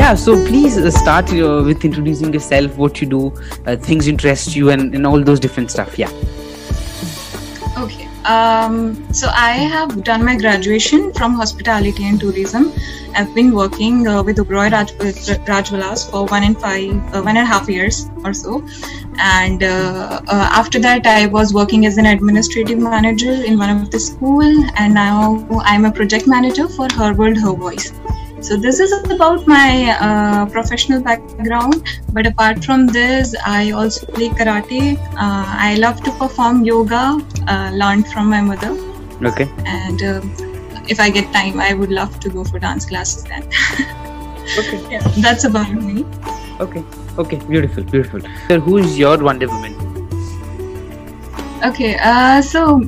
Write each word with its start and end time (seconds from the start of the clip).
yeah, 0.00 0.14
so 0.14 0.34
please 0.46 0.78
uh, 0.78 0.90
start 0.90 1.30
uh, 1.30 1.62
with 1.62 1.84
introducing 1.84 2.32
yourself, 2.32 2.76
what 2.78 3.00
you 3.00 3.06
do, 3.06 3.22
uh, 3.66 3.76
things 3.76 4.08
interest 4.08 4.56
you, 4.56 4.70
and, 4.70 4.94
and 4.94 5.06
all 5.06 5.22
those 5.22 5.38
different 5.38 5.70
stuff. 5.70 5.98
Yeah. 5.98 6.10
Okay. 7.76 8.06
Um, 8.24 9.12
so 9.12 9.28
I 9.28 9.52
have 9.74 10.02
done 10.02 10.24
my 10.24 10.36
graduation 10.38 11.12
from 11.12 11.34
hospitality 11.34 12.04
and 12.04 12.18
tourism. 12.18 12.72
I've 13.14 13.34
been 13.34 13.52
working 13.54 14.06
uh, 14.06 14.22
with 14.22 14.38
Oberoi 14.38 14.70
Raj- 14.72 14.94
Rajvilas 15.50 16.10
for 16.10 16.24
one 16.26 16.44
and 16.44 16.58
five, 16.58 17.14
uh, 17.14 17.20
one 17.20 17.36
and 17.36 17.44
a 17.48 17.50
half 17.52 17.68
years 17.68 18.08
or 18.24 18.32
so. 18.32 18.64
And 19.18 19.62
uh, 19.62 20.22
uh, 20.26 20.48
after 20.60 20.78
that, 20.78 21.06
I 21.06 21.26
was 21.26 21.52
working 21.52 21.84
as 21.84 21.98
an 21.98 22.06
administrative 22.06 22.78
manager 22.78 23.32
in 23.32 23.58
one 23.58 23.68
of 23.76 23.90
the 23.90 24.00
school, 24.00 24.64
and 24.76 24.94
now 24.94 25.46
I'm 25.62 25.84
a 25.84 25.92
project 25.92 26.26
manager 26.26 26.68
for 26.68 26.88
Her 26.94 27.12
World, 27.12 27.36
Her 27.36 27.52
Voice. 27.52 27.92
So 28.40 28.56
this 28.56 28.80
is 28.80 28.92
about 29.10 29.46
my 29.46 29.96
uh, 30.00 30.46
professional 30.46 31.02
background. 31.02 31.86
But 32.12 32.26
apart 32.26 32.64
from 32.64 32.86
this, 32.86 33.34
I 33.44 33.70
also 33.72 34.06
play 34.06 34.30
karate. 34.30 34.96
Uh, 35.12 35.44
I 35.68 35.76
love 35.78 36.02
to 36.04 36.10
perform 36.12 36.64
yoga, 36.64 37.20
uh, 37.46 37.70
learned 37.74 38.08
from 38.08 38.30
my 38.30 38.40
mother. 38.40 38.70
Okay. 39.22 39.48
And 39.66 40.02
um, 40.02 40.34
if 40.88 40.98
I 40.98 41.10
get 41.10 41.32
time, 41.32 41.60
I 41.60 41.74
would 41.74 41.90
love 41.90 42.18
to 42.20 42.30
go 42.30 42.44
for 42.44 42.58
dance 42.58 42.86
classes 42.86 43.24
then. 43.24 43.48
Okay. 44.58 44.80
yeah, 44.90 45.06
that's 45.18 45.44
about 45.44 45.70
me. 45.72 46.04
Okay. 46.58 46.82
Okay. 47.18 47.36
Beautiful. 47.36 47.84
Beautiful. 47.84 48.20
So 48.48 48.58
who 48.58 48.78
is 48.78 48.98
your 48.98 49.16
Wonder 49.18 49.46
Woman? 49.46 49.76
Okay. 51.64 51.96
Uh, 52.00 52.42
so 52.42 52.82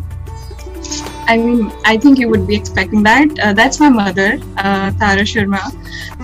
I 1.26 1.36
mean, 1.36 1.72
I 1.84 1.96
think 1.96 2.18
you 2.18 2.28
would 2.28 2.46
be 2.46 2.56
expecting 2.56 3.02
that. 3.04 3.38
Uh, 3.38 3.52
that's 3.52 3.78
my 3.80 3.88
mother, 3.88 4.38
uh, 4.58 4.90
Tara 4.92 5.22
Sharma, 5.22 5.62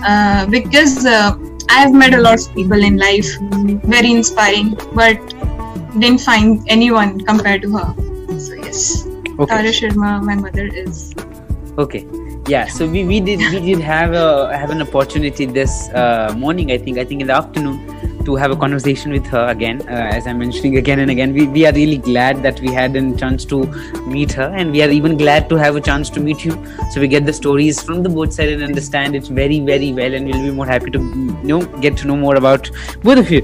uh, 0.03 0.45
because 0.47 1.05
uh, 1.05 1.37
I've 1.69 1.93
met 1.93 2.13
a 2.13 2.21
lot 2.21 2.39
of 2.39 2.53
people 2.53 2.83
in 2.83 2.97
life, 2.97 3.27
very 3.83 4.11
inspiring, 4.11 4.77
but 4.93 5.17
didn't 5.97 6.19
find 6.19 6.63
anyone 6.67 7.19
compared 7.21 7.61
to 7.63 7.77
her. 7.77 7.95
So 8.39 8.53
yes, 8.53 9.07
Okay. 9.39 9.45
Tara 9.45 9.71
Sharma, 9.71 10.23
my 10.23 10.35
mother 10.35 10.67
is. 10.67 11.13
Okay. 11.77 12.05
Yeah. 12.47 12.67
So 12.67 12.87
we, 12.87 13.05
we 13.05 13.19
did 13.19 13.39
we 13.39 13.59
did 13.59 13.79
have 13.79 14.13
a 14.13 14.55
have 14.57 14.69
an 14.69 14.81
opportunity 14.81 15.45
this 15.45 15.89
uh, 15.89 16.33
morning. 16.35 16.71
I 16.71 16.77
think 16.77 16.97
I 16.97 17.05
think 17.05 17.21
in 17.21 17.27
the 17.27 17.35
afternoon 17.35 17.79
to 18.29 18.35
have 18.35 18.51
a 18.55 18.59
conversation 18.63 19.11
with 19.11 19.25
her 19.35 19.45
again. 19.55 19.81
Uh, 19.87 20.17
as 20.17 20.27
I'm 20.27 20.39
mentioning 20.39 20.77
again 20.77 20.99
and 20.99 21.11
again, 21.15 21.33
we, 21.33 21.47
we 21.47 21.65
are 21.65 21.73
really 21.73 21.97
glad 21.97 22.43
that 22.43 22.59
we 22.65 22.73
had 22.79 22.95
a 22.95 23.03
chance 23.21 23.45
to 23.53 23.65
meet 24.15 24.31
her, 24.33 24.49
and 24.61 24.71
we 24.71 24.83
are 24.83 24.89
even 24.99 25.17
glad 25.23 25.49
to 25.49 25.55
have 25.63 25.75
a 25.75 25.81
chance 25.89 26.09
to 26.17 26.19
meet 26.27 26.45
you. 26.45 26.53
So 26.91 27.01
we 27.01 27.07
get 27.15 27.25
the 27.25 27.33
stories 27.33 27.81
from 27.81 28.03
the 28.03 28.09
both 28.09 28.33
side 28.33 28.49
and 28.49 28.63
understand 28.63 29.15
it 29.15 29.27
very 29.41 29.59
very 29.71 29.91
well, 30.01 30.13
and 30.19 30.31
we'll 30.31 30.45
be 30.49 30.55
more 30.61 30.69
happy 30.75 30.91
to 30.97 30.99
you 30.99 31.51
know 31.53 31.61
get 31.87 31.97
to 32.03 32.07
know 32.11 32.17
more 32.27 32.35
about 32.43 32.71
both 33.03 33.17
of 33.25 33.31
you. 33.31 33.43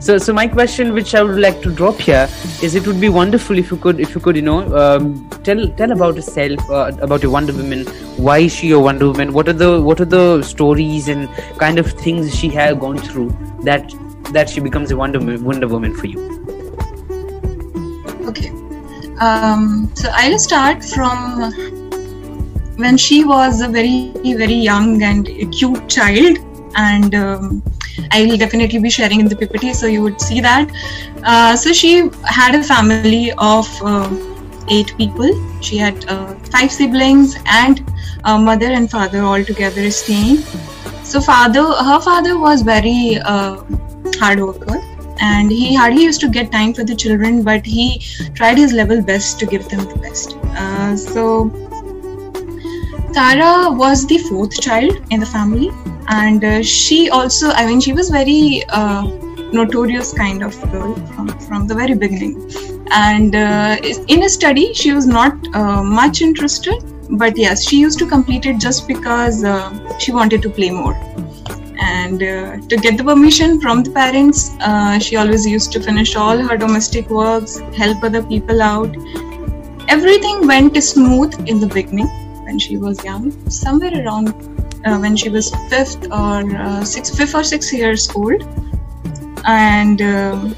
So 0.00 0.18
so 0.18 0.32
my 0.32 0.46
question, 0.48 0.92
which 0.98 1.14
I 1.14 1.22
would 1.22 1.40
like 1.46 1.60
to 1.62 1.72
drop 1.80 2.00
here, 2.08 2.28
is 2.62 2.74
it 2.74 2.86
would 2.86 3.00
be 3.00 3.08
wonderful 3.08 3.58
if 3.64 3.70
you 3.70 3.76
could 3.86 4.00
if 4.00 4.14
you 4.14 4.20
could 4.20 4.36
you 4.36 4.46
know 4.50 4.60
um, 4.84 5.10
tell 5.48 5.66
tell 5.82 5.92
about 5.98 6.22
yourself 6.22 6.70
uh, 6.70 6.90
about 7.08 7.22
your 7.22 7.32
Wonder 7.38 7.52
Woman. 7.52 7.86
Why 8.28 8.38
is 8.48 8.54
she 8.54 8.68
your 8.68 8.82
Wonder 8.82 9.10
Woman? 9.10 9.32
What 9.32 9.48
are 9.48 9.58
the 9.64 9.70
what 9.90 10.00
are 10.06 10.10
the 10.16 10.24
stories 10.54 11.08
and 11.16 11.28
kind 11.66 11.84
of 11.84 11.92
things 12.06 12.34
she 12.40 12.48
has 12.60 12.78
gone 12.86 12.98
through 12.98 13.28
that 13.70 13.94
that 14.34 14.50
she 14.50 14.60
becomes 14.60 14.90
a 14.90 14.96
Wonder 14.96 15.20
Wonder 15.50 15.68
Woman 15.68 15.94
for 15.94 16.06
you? 16.06 16.20
Okay. 18.28 18.50
Um, 19.20 19.90
so 19.94 20.10
I'll 20.12 20.38
start 20.38 20.84
from 20.84 21.52
when 22.76 22.96
she 22.96 23.24
was 23.24 23.60
a 23.60 23.68
very, 23.68 24.12
very 24.42 24.54
young 24.54 25.02
and 25.02 25.26
cute 25.52 25.88
child, 25.88 26.38
and 26.76 27.14
um, 27.14 27.62
I 28.10 28.26
will 28.26 28.36
definitely 28.36 28.80
be 28.80 28.90
sharing 28.90 29.20
in 29.20 29.28
the 29.28 29.36
PPT, 29.36 29.74
so 29.74 29.86
you 29.86 30.02
would 30.02 30.20
see 30.20 30.40
that. 30.40 30.70
Uh, 31.22 31.56
so 31.56 31.72
she 31.72 32.10
had 32.24 32.54
a 32.54 32.62
family 32.62 33.32
of 33.38 33.68
uh, 33.82 34.10
eight 34.68 34.94
people. 34.96 35.30
She 35.60 35.76
had 35.76 36.04
uh, 36.08 36.34
five 36.52 36.72
siblings 36.72 37.36
and 37.46 37.84
mother 38.24 38.66
and 38.66 38.90
father 38.90 39.22
all 39.22 39.44
together 39.44 39.90
staying. 39.90 40.38
So 41.04 41.20
father, 41.20 41.62
her 41.62 42.00
father 42.00 42.38
was 42.38 42.62
very 42.62 43.18
uh, 43.24 43.62
hard 44.16 44.40
worker 44.40 44.80
and 45.20 45.50
he 45.50 45.74
hardly 45.74 46.02
used 46.02 46.20
to 46.20 46.28
get 46.28 46.50
time 46.50 46.72
for 46.74 46.84
the 46.84 46.94
children 46.94 47.42
but 47.42 47.64
he 47.64 47.98
tried 48.34 48.58
his 48.58 48.72
level 48.72 49.02
best 49.02 49.38
to 49.38 49.46
give 49.46 49.68
them 49.68 49.84
the 49.88 49.96
best. 49.96 50.36
Uh, 50.62 50.96
so 50.96 51.50
tara 53.12 53.70
was 53.70 54.06
the 54.06 54.18
fourth 54.18 54.60
child 54.60 54.92
in 55.10 55.20
the 55.20 55.26
family. 55.26 55.70
And 56.08 56.44
uh, 56.44 56.62
she 56.62 57.08
also 57.08 57.50
i 57.50 57.66
mean 57.66 57.80
she 57.80 57.92
was 57.92 58.10
very 58.10 58.62
uh, 58.68 59.02
notorious 59.52 60.12
kind 60.12 60.42
of 60.42 60.60
girl 60.72 60.94
from, 61.12 61.28
from 61.40 61.66
the 61.66 61.74
very 61.74 61.94
beginning. 61.94 62.50
And 62.90 63.34
uh, 63.34 63.76
in 64.08 64.24
a 64.24 64.28
study 64.28 64.74
she 64.74 64.92
was 64.92 65.06
not 65.06 65.34
uh, 65.54 65.82
much 65.82 66.20
interested 66.22 66.82
but 67.10 67.36
yes 67.36 67.66
she 67.68 67.78
used 67.78 67.98
to 67.98 68.06
complete 68.06 68.46
it 68.46 68.58
just 68.58 68.88
because 68.88 69.44
uh, 69.44 69.98
she 69.98 70.12
wanted 70.12 70.42
to 70.42 70.50
play 70.50 70.70
more 70.70 70.94
and 72.04 72.22
uh, 72.22 72.56
to 72.68 72.76
get 72.76 72.96
the 72.98 73.04
permission 73.04 73.60
from 73.60 73.82
the 73.82 73.90
parents 73.90 74.40
uh, 74.60 74.98
she 74.98 75.16
always 75.16 75.46
used 75.46 75.72
to 75.72 75.80
finish 75.80 76.16
all 76.16 76.38
her 76.48 76.56
domestic 76.56 77.08
works 77.10 77.58
help 77.76 78.02
other 78.02 78.22
people 78.22 78.62
out. 78.62 78.96
Everything 79.88 80.46
went 80.46 80.82
smooth 80.82 81.34
in 81.48 81.60
the 81.60 81.66
beginning 81.66 82.08
when 82.46 82.58
she 82.58 82.76
was 82.78 83.02
young. 83.04 83.24
Somewhere 83.50 83.94
around 84.02 84.28
uh, 84.84 84.98
when 84.98 85.16
she 85.16 85.28
was 85.28 85.50
fifth 85.68 86.06
or 86.10 86.40
uh, 86.56 87.38
or 87.38 87.44
six 87.44 87.72
years 87.72 88.10
old 88.14 88.42
and 89.44 90.00
um, 90.02 90.54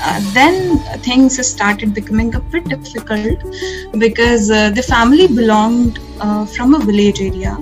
uh, 0.00 0.20
then 0.32 0.78
things 1.08 1.38
started 1.46 1.94
becoming 1.94 2.34
a 2.34 2.40
bit 2.40 2.64
difficult 2.68 3.38
because 3.98 4.50
uh, 4.50 4.70
the 4.70 4.82
family 4.82 5.26
belonged 5.26 5.98
uh, 6.20 6.44
from 6.46 6.74
a 6.74 6.78
village 6.78 7.20
area 7.20 7.56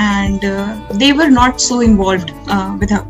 and 0.00 0.44
uh, 0.44 0.80
they 0.94 1.12
were 1.12 1.28
not 1.30 1.60
so 1.60 1.80
involved 1.80 2.32
uh, 2.48 2.76
with 2.80 2.90
her. 2.90 3.06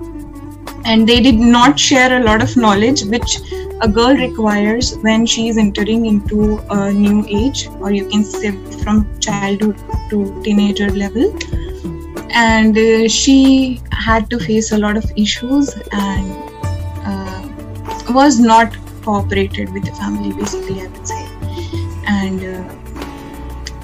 And 0.84 1.08
they 1.08 1.20
did 1.20 1.38
not 1.38 1.78
share 1.78 2.20
a 2.20 2.25
lot 2.25 2.42
of 2.42 2.56
knowledge 2.56 3.04
which 3.04 3.38
a 3.81 3.88
girl 3.88 4.14
requires 4.14 4.96
when 4.98 5.25
she 5.25 5.48
is 5.48 5.56
entering 5.56 6.06
into 6.06 6.58
a 6.70 6.92
new 6.92 7.25
age 7.28 7.69
or 7.81 7.92
you 7.92 8.08
can 8.08 8.25
say 8.25 8.50
from 8.82 9.06
childhood 9.20 9.78
to 10.10 10.42
teenager 10.42 10.90
level. 10.90 11.32
And 12.31 12.76
uh, 12.76 13.08
she 13.08 13.81
had 13.92 14.28
to 14.31 14.40
face 14.40 14.72
a 14.72 14.78
lot 14.78 14.96
of 14.96 15.10
issues 15.16 15.72
and 15.92 16.32
uh, 17.04 17.48
was 18.10 18.40
not 18.40 18.76
cooperated 19.02 19.72
with 19.72 19.84
the 19.84 19.92
family 19.92 20.32
basically 20.32 20.81
i 20.81 20.87
would 20.87 21.06
say. 21.06 21.26
And 22.06 22.44
uh, 22.44 22.79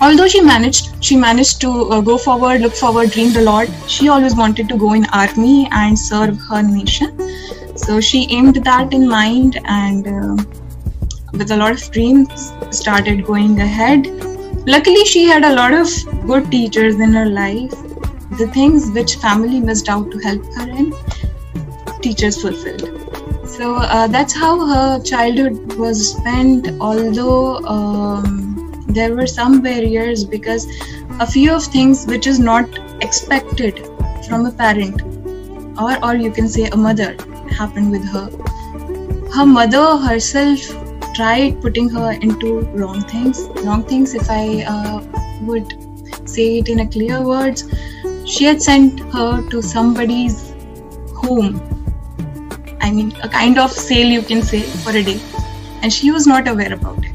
although 0.01 0.29
she 0.29 0.41
managed 0.41 0.93
she 1.03 1.17
managed 1.17 1.61
to 1.61 1.71
uh, 1.91 2.01
go 2.01 2.19
forward 2.19 2.61
look 2.61 2.75
forward 2.75 3.11
dreamed 3.11 3.37
a 3.37 3.43
lot 3.43 3.69
she 3.87 4.09
always 4.09 4.37
wanted 4.37 4.69
to 4.69 4.77
go 4.77 4.93
in 4.93 5.07
army 5.13 5.69
and 5.71 5.99
serve 5.99 6.39
her 6.49 6.63
nation. 6.63 7.17
So 7.77 8.01
she 8.01 8.27
aimed 8.31 8.57
that 8.65 8.93
in 8.93 9.09
mind 9.09 9.59
and 9.65 10.07
uh, 10.09 10.45
with 11.33 11.51
a 11.51 11.57
lot 11.57 11.73
of 11.73 11.91
dreams 11.91 12.53
started 12.71 13.25
going 13.25 13.61
ahead. 13.61 14.07
Luckily 14.67 15.05
she 15.05 15.25
had 15.25 15.45
a 15.45 15.55
lot 15.55 15.73
of 15.73 15.89
good 16.27 16.51
teachers 16.51 16.95
in 16.97 17.13
her 17.13 17.27
life. 17.27 17.71
The 18.39 18.51
things 18.53 18.91
which 18.91 19.17
family 19.17 19.61
missed 19.61 19.89
out 19.89 20.11
to 20.11 20.19
help 20.19 20.45
her 20.55 20.69
in 20.69 20.93
teachers 22.01 22.41
fulfilled. 22.41 22.93
So 23.47 23.77
uh, 23.77 24.07
that's 24.09 24.35
how 24.35 24.67
her 24.67 25.03
childhood 25.03 25.75
was 25.75 26.17
spent 26.17 26.69
although 26.81 27.59
um, 27.65 28.36
there 28.97 29.15
were 29.15 29.27
some 29.27 29.61
barriers 29.61 30.25
because 30.25 30.67
a 31.21 31.27
few 31.27 31.55
of 31.55 31.65
things 31.65 32.07
which 32.07 32.27
is 32.27 32.39
not 32.39 32.79
expected 33.07 33.81
from 34.27 34.47
a 34.47 34.53
parent 34.61 35.03
or 35.85 35.93
or 36.09 36.15
you 36.25 36.31
can 36.39 36.49
say 36.55 36.69
a 36.77 36.77
mother 36.85 37.09
happened 37.59 37.91
with 37.91 38.07
her. 38.15 38.27
Her 39.35 39.47
mother 39.47 39.85
herself 40.05 40.65
tried 41.19 41.61
putting 41.65 41.91
her 41.97 42.13
into 42.29 42.61
wrong 42.83 43.03
things 43.13 43.43
wrong 43.67 43.83
things 43.91 44.15
if 44.21 44.31
i 44.35 44.43
uh, 44.73 44.97
would 45.51 45.75
say 46.33 46.47
it 46.59 46.69
in 46.69 46.81
a 46.81 46.89
clear 46.97 47.21
words. 47.33 47.65
She 48.35 48.45
had 48.45 48.63
sent 48.63 49.01
her 49.17 49.31
to 49.51 49.63
somebody's 49.63 50.39
home. 51.23 51.61
I 52.81 52.91
mean 52.91 53.13
a 53.29 53.29
kind 53.29 53.59
of 53.67 53.77
sale 53.89 54.17
you 54.17 54.23
can 54.33 54.43
say 54.53 54.63
for 54.87 54.97
a 55.03 55.05
day. 55.11 55.21
And 55.83 55.93
she 55.93 56.11
was 56.11 56.27
not 56.27 56.49
aware 56.49 56.73
about 56.73 57.05
it 57.05 57.06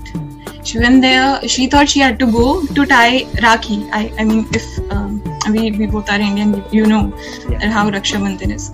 she 0.64 0.80
went 0.80 1.02
there 1.02 1.48
she 1.48 1.68
thought 1.68 1.90
she 1.90 2.00
had 2.00 2.20
to 2.20 2.28
go 2.38 2.66
to 2.78 2.86
tie 2.86 3.24
rakhi 3.48 3.78
i, 3.92 4.12
I 4.20 4.24
mean 4.24 4.48
if 4.54 4.66
um, 4.92 5.22
we, 5.52 5.72
we 5.72 5.88
both 5.88 6.10
are 6.10 6.20
indian 6.20 6.64
you, 6.72 6.86
know 6.86 7.04
Yeah. 7.50 7.70
how 7.78 7.90
raksha 7.90 8.22
bandhan 8.26 8.54
is 8.60 8.70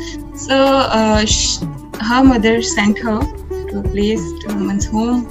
so 0.47 0.57
uh, 0.99 1.25
sh- 1.25 1.59
her 2.09 2.23
mother 2.23 2.61
sent 2.61 2.99
her 2.99 3.19
to 3.69 3.79
a 3.79 3.83
place 3.95 4.27
to 4.41 4.51
a 4.51 4.55
woman's 4.59 4.85
home 4.85 5.23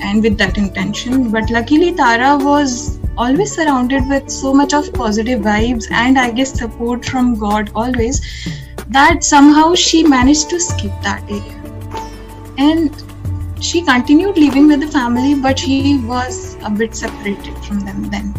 and 0.00 0.22
with 0.22 0.36
that 0.38 0.58
intention 0.58 1.30
but 1.30 1.50
luckily 1.50 1.94
tara 2.02 2.36
was 2.50 2.98
always 3.16 3.54
surrounded 3.54 4.08
with 4.08 4.28
so 4.28 4.52
much 4.52 4.72
of 4.74 4.92
positive 4.92 5.40
vibes 5.40 5.90
and 5.90 6.18
I 6.18 6.30
guess 6.30 6.52
support 6.58 7.04
from 7.04 7.34
God 7.38 7.70
always 7.74 8.20
that 8.88 9.22
somehow 9.24 9.74
she 9.74 10.02
managed 10.02 10.50
to 10.50 10.58
skip 10.60 10.92
that 11.02 11.22
area. 11.30 11.60
And 12.58 12.90
she 13.60 13.82
continued 13.82 14.36
living 14.36 14.68
with 14.68 14.80
the 14.80 14.88
family, 14.88 15.34
but 15.34 15.58
she 15.58 15.98
was 15.98 16.56
a 16.62 16.70
bit 16.70 16.94
separated 16.94 17.56
from 17.64 17.80
them 17.80 18.02
then 18.10 18.34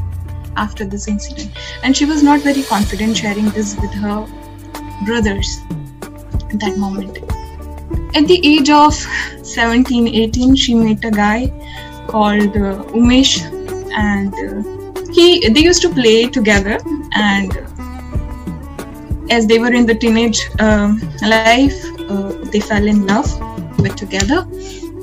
after 0.57 0.85
this 0.85 1.07
incident. 1.07 1.51
And 1.83 1.95
she 1.95 2.05
was 2.05 2.23
not 2.23 2.41
very 2.41 2.63
confident 2.63 3.17
sharing 3.17 3.49
this 3.49 3.75
with 3.75 3.93
her 3.93 4.27
brothers 5.05 5.59
at 6.49 6.59
that 6.59 6.77
moment. 6.77 7.17
At 8.15 8.27
the 8.27 8.39
age 8.43 8.69
of 8.69 8.93
17 9.43 10.07
18, 10.07 10.55
she 10.55 10.75
met 10.75 11.03
a 11.03 11.11
guy 11.11 11.47
called 12.07 12.55
uh, 12.55 12.83
Umesh, 12.93 13.41
and 13.93 14.33
uh, 14.33 15.11
he 15.11 15.49
they 15.49 15.61
used 15.61 15.81
to 15.81 15.89
play 15.89 16.27
together. 16.27 16.77
And 17.13 17.57
as 19.29 19.47
they 19.47 19.59
were 19.59 19.73
in 19.73 19.85
the 19.85 19.95
teenage 19.95 20.49
um, 20.59 20.99
life, 21.21 21.83
uh, 22.09 22.31
they 22.51 22.59
fell 22.59 22.87
in 22.87 23.05
love 23.05 23.29
with 23.79 23.95
together 23.95 24.47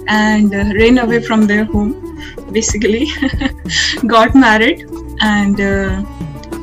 and 0.09 0.55
uh, 0.55 0.65
ran 0.79 0.99
away 0.99 1.23
from 1.23 1.47
their 1.47 1.65
home. 1.65 2.21
Basically, 2.53 3.09
got 4.07 4.35
married, 4.35 4.87
and 5.21 5.61
uh, 5.61 6.03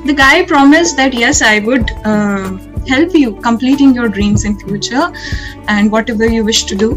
the 0.06 0.14
guy 0.14 0.46
promised 0.46 0.96
that 0.98 1.14
yes, 1.14 1.42
I 1.42 1.60
would 1.60 1.92
uh, 2.06 2.58
help 2.88 3.14
you 3.14 3.36
completing 3.36 3.94
your 3.94 4.10
dreams 4.10 4.46
in 4.46 4.58
future 4.60 5.12
and 5.68 5.92
whatever 5.92 6.26
you 6.26 6.44
wish 6.44 6.64
to 6.66 6.76
do. 6.76 6.90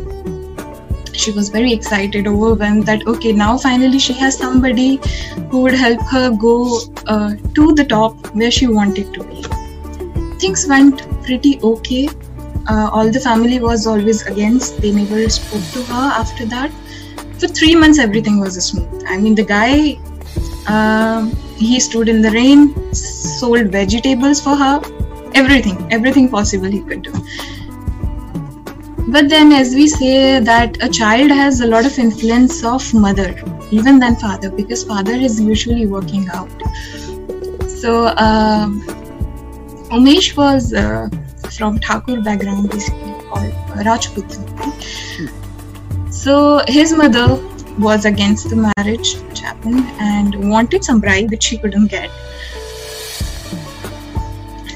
She 1.12 1.30
was 1.30 1.50
very 1.50 1.72
excited 1.72 2.26
overwhelmed 2.26 2.86
that 2.86 3.06
okay 3.06 3.32
now 3.32 3.56
finally 3.58 3.98
she 3.98 4.14
has 4.14 4.36
somebody 4.36 5.00
who 5.50 5.60
would 5.62 5.74
help 5.74 6.00
her 6.10 6.30
go 6.30 6.80
uh, 7.06 7.34
to 7.54 7.74
the 7.74 7.84
top 7.84 8.34
where 8.34 8.50
she 8.50 8.66
wanted 8.66 9.12
to 9.14 9.24
be. 9.24 9.42
Things 10.38 10.66
went 10.66 11.02
pretty 11.22 11.60
okay 11.62 12.08
uh, 12.68 12.90
all 12.92 13.10
the 13.10 13.20
family 13.20 13.58
was 13.58 13.86
always 13.86 14.26
against. 14.26 14.80
They 14.80 14.92
never 14.92 15.28
spoke 15.28 15.64
to 15.72 15.82
her 15.92 16.10
after 16.22 16.44
that. 16.46 16.70
For 17.38 17.48
three 17.48 17.74
months 17.74 17.98
everything 17.98 18.40
was 18.40 18.62
smooth. 18.64 19.04
I 19.06 19.18
mean 19.18 19.34
the 19.34 19.44
guy 19.44 19.98
uh, 20.66 21.28
he 21.56 21.80
stood 21.80 22.08
in 22.08 22.22
the 22.22 22.30
rain 22.30 22.94
sold 22.94 23.68
vegetables 23.68 24.40
for 24.40 24.54
her. 24.54 24.80
Everything 25.34 25.86
everything 25.90 26.28
possible 26.28 26.70
he 26.70 26.82
could 26.82 27.02
do. 27.02 27.12
But 29.08 29.28
then 29.28 29.52
as 29.52 29.74
we 29.74 29.88
say 29.88 30.38
that 30.38 30.82
a 30.82 30.88
child 30.88 31.30
has 31.30 31.60
a 31.60 31.66
lot 31.66 31.84
of 31.84 31.98
influence 31.98 32.64
of 32.64 32.94
mother 32.94 33.34
even 33.70 33.98
than 33.98 34.16
father 34.16 34.50
because 34.50 34.84
father 34.84 35.12
is 35.12 35.40
usually 35.40 35.86
working 35.86 36.28
out. 36.30 36.50
So 37.68 38.04
uh, 38.06 38.66
umesh 39.96 40.36
was 40.36 40.72
uh, 40.72 41.08
from 41.56 41.78
thakur 41.78 42.20
background 42.20 42.70
basically 42.70 43.12
called 43.28 43.86
rajput 43.86 44.36
so 46.22 46.62
his 46.68 46.92
mother 46.92 47.26
was 47.78 48.04
against 48.04 48.50
the 48.50 48.56
marriage 48.56 49.14
which 49.22 49.40
happened 49.40 49.84
and 49.98 50.50
wanted 50.50 50.84
some 50.84 51.00
bride 51.00 51.30
which 51.30 51.44
she 51.44 51.58
couldn't 51.58 51.86
get 51.86 52.10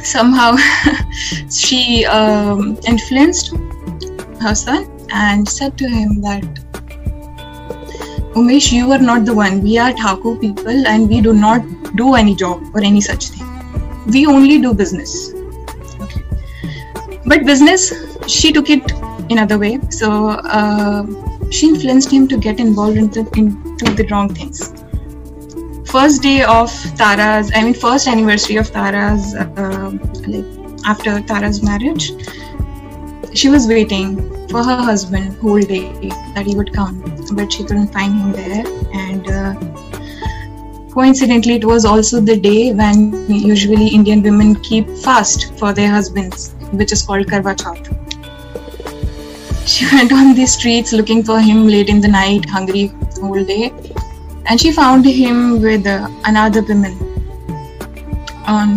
somehow 0.02 0.56
she 1.50 2.04
um, 2.06 2.78
influenced 2.86 3.54
her 4.40 4.54
son 4.54 4.86
and 5.12 5.48
said 5.48 5.76
to 5.78 5.88
him 5.88 6.20
that 6.20 6.44
Umesh, 8.36 8.70
you 8.70 8.92
are 8.92 8.98
not 8.98 9.24
the 9.24 9.34
one. 9.34 9.62
We 9.62 9.78
are 9.78 9.92
Thakur 9.92 10.36
people 10.36 10.86
and 10.86 11.08
we 11.08 11.22
do 11.22 11.32
not 11.32 11.62
do 11.96 12.16
any 12.16 12.34
job 12.34 12.62
or 12.74 12.82
any 12.82 13.00
such 13.00 13.28
thing. 13.28 13.46
We 14.12 14.26
only 14.26 14.60
do 14.60 14.74
business. 14.74 15.32
But 17.26 17.44
business, 17.44 17.92
she 18.26 18.52
took 18.52 18.70
it 18.70 18.90
in 19.28 19.38
other 19.38 19.58
way. 19.58 19.78
So 19.90 20.28
uh, 20.30 21.04
she 21.50 21.68
influenced 21.68 22.10
him 22.10 22.28
to 22.28 22.36
get 22.36 22.60
involved 22.60 22.96
into, 22.96 23.20
into 23.36 23.92
the 23.94 24.06
wrong 24.10 24.34
things 24.34 24.72
first 25.96 26.22
day 26.22 26.42
of 26.42 26.70
Tara's, 26.96 27.50
I 27.54 27.62
mean, 27.62 27.72
first 27.72 28.06
anniversary 28.06 28.56
of 28.56 28.70
Tara's, 28.70 29.34
uh, 29.34 29.90
like 30.26 30.44
after 30.84 31.20
Tara's 31.20 31.62
marriage, 31.62 32.12
she 33.32 33.48
was 33.48 33.66
waiting 33.66 34.16
for 34.48 34.62
her 34.62 34.76
husband 34.76 35.36
whole 35.38 35.60
day 35.60 35.90
that 36.34 36.44
he 36.46 36.54
would 36.54 36.72
come, 36.72 37.00
but 37.32 37.52
she 37.52 37.64
couldn't 37.64 37.92
find 37.92 38.12
him 38.20 38.32
there. 38.32 38.64
And 38.92 39.30
uh, 39.30 39.54
coincidentally, 40.92 41.54
it 41.54 41.64
was 41.64 41.84
also 41.84 42.20
the 42.20 42.38
day 42.38 42.74
when 42.74 43.30
usually 43.30 43.88
Indian 43.88 44.22
women 44.22 44.56
keep 44.56 44.88
fast 44.98 45.58
for 45.58 45.72
their 45.72 45.90
husbands, 45.90 46.54
which 46.72 46.92
is 46.92 47.02
called 47.02 47.26
Karwa 47.26 47.54
Chauth. 47.56 47.92
She 49.66 49.84
went 49.86 50.12
on 50.12 50.34
the 50.34 50.46
streets 50.46 50.92
looking 50.92 51.22
for 51.24 51.40
him 51.40 51.66
late 51.66 51.88
in 51.88 52.00
the 52.00 52.08
night, 52.08 52.48
hungry 52.48 52.92
whole 53.20 53.44
day 53.44 53.72
and 54.48 54.60
she 54.60 54.72
found 54.72 55.04
him 55.04 55.60
with 55.60 55.86
uh, 55.86 56.08
another 56.24 56.62
woman 56.62 56.94
on 58.46 58.76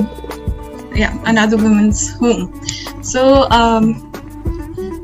yeah 0.95 1.17
another 1.25 1.57
woman's 1.57 2.13
home. 2.13 2.61
So 3.01 3.47
um, 3.49 4.11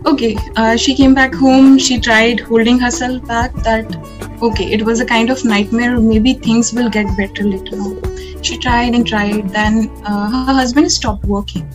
okay 0.06 0.36
uh, 0.56 0.75
she 0.75 0.96
came 0.96 1.13
back 1.13 1.34
home. 1.34 1.77
She 1.77 2.00
tried 2.00 2.39
holding 2.39 2.80
herself 2.80 3.25
back 3.27 3.54
that 3.70 3.96
okay 4.42 4.72
it 4.74 4.84
was 4.84 5.00
a 5.00 5.06
kind 5.06 5.30
of 5.30 5.46
nightmare. 5.46 6.00
Maybe 6.00 6.34
things 6.34 6.74
will 6.74 6.89
get 6.89 7.15
better 7.18 7.44
later 7.44 7.77
on. 7.77 8.42
She 8.42 8.58
tried 8.58 8.96
and 8.96 9.08
tried. 9.08 9.50
Then 9.50 9.89
uh, 10.04 10.46
her 10.46 10.54
husband 10.54 10.92
stopped 10.92 11.25
working 11.25 11.68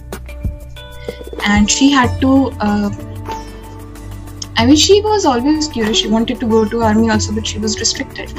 and 1.44 1.70
she 1.70 1.90
had 1.90 2.20
to 2.20 2.50
uh, 2.61 2.90
I 4.61 4.66
mean, 4.66 4.76
she 4.76 5.00
was 5.00 5.25
always 5.25 5.68
curious. 5.68 5.97
She 5.97 6.09
wanted 6.09 6.38
to 6.40 6.47
go 6.47 6.66
to 6.66 6.82
army 6.82 7.09
also, 7.09 7.32
but 7.32 7.47
she 7.47 7.59
was 7.59 7.78
restricted. 7.80 8.30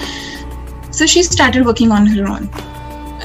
So 0.91 1.07
she 1.07 1.23
started 1.23 1.65
working 1.65 1.91
on 1.91 2.05
her 2.05 2.27
own. 2.27 2.47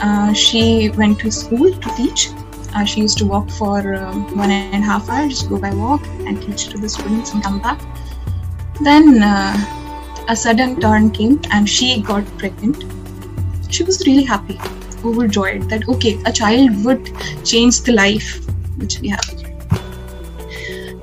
Uh, 0.02 0.32
she 0.32 0.88
went 0.96 1.18
to 1.18 1.30
school 1.30 1.74
to 1.74 1.88
teach. 1.94 2.30
Uh, 2.74 2.84
she 2.84 3.02
used 3.02 3.18
to 3.18 3.26
walk 3.26 3.50
for 3.50 3.94
uh, 3.94 4.14
one 4.34 4.50
and 4.50 4.82
a 4.82 4.86
half 4.86 5.10
hours, 5.10 5.42
go 5.42 5.58
by 5.58 5.74
walk 5.74 6.06
and 6.26 6.40
teach 6.40 6.68
to 6.68 6.78
the 6.78 6.88
students 6.88 7.34
and 7.34 7.42
come 7.42 7.60
back. 7.60 7.78
Then 8.80 9.22
uh, 9.22 10.24
a 10.28 10.34
sudden 10.34 10.80
turn 10.80 11.10
came 11.10 11.38
and 11.50 11.68
she 11.68 12.00
got 12.00 12.24
pregnant. 12.38 12.82
She 13.70 13.84
was 13.84 14.06
really 14.06 14.24
happy, 14.24 14.58
overjoyed 15.04 15.68
that 15.68 15.86
okay, 15.86 16.18
a 16.24 16.32
child 16.32 16.82
would 16.86 17.12
change 17.44 17.82
the 17.82 17.92
life 17.92 18.40
which 18.78 19.00
we 19.00 19.08
have. 19.08 19.45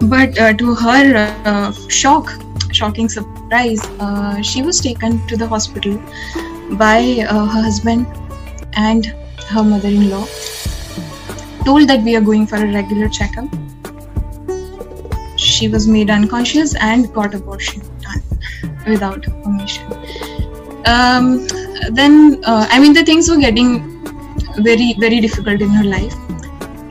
But 0.09 0.37
uh, 0.37 0.53
to 0.53 0.75
her 0.75 1.33
uh, 1.45 1.71
shock, 1.87 2.33
shocking 2.71 3.07
surprise, 3.09 3.81
she 4.41 4.61
was 4.61 4.79
taken 4.81 5.25
to 5.27 5.37
the 5.37 5.47
hospital 5.47 6.01
by 6.77 7.25
uh, 7.29 7.45
her 7.45 7.61
husband 7.61 8.07
and 8.73 9.05
her 9.47 9.63
mother-in-law 9.63 10.25
told 11.65 11.87
that 11.87 12.01
we 12.03 12.15
are 12.15 12.21
going 12.21 12.45
for 12.47 12.57
a 12.57 12.73
regular 12.73 13.07
checkup. 13.07 13.47
She 15.37 15.67
was 15.67 15.87
made 15.87 16.09
unconscious 16.09 16.75
and 16.75 17.13
got 17.13 17.33
abortion 17.35 17.81
done 18.01 18.21
without 18.87 19.23
permission. 19.43 19.85
Um, 20.85 21.47
then 21.91 22.41
uh, 22.45 22.67
i 22.69 22.79
mean 22.79 22.93
the 22.93 23.03
things 23.03 23.29
were 23.29 23.37
getting 23.37 23.69
very 24.59 24.95
very 24.99 25.19
difficult 25.21 25.61
in 25.61 25.69
her 25.69 25.83
life. 25.83 26.15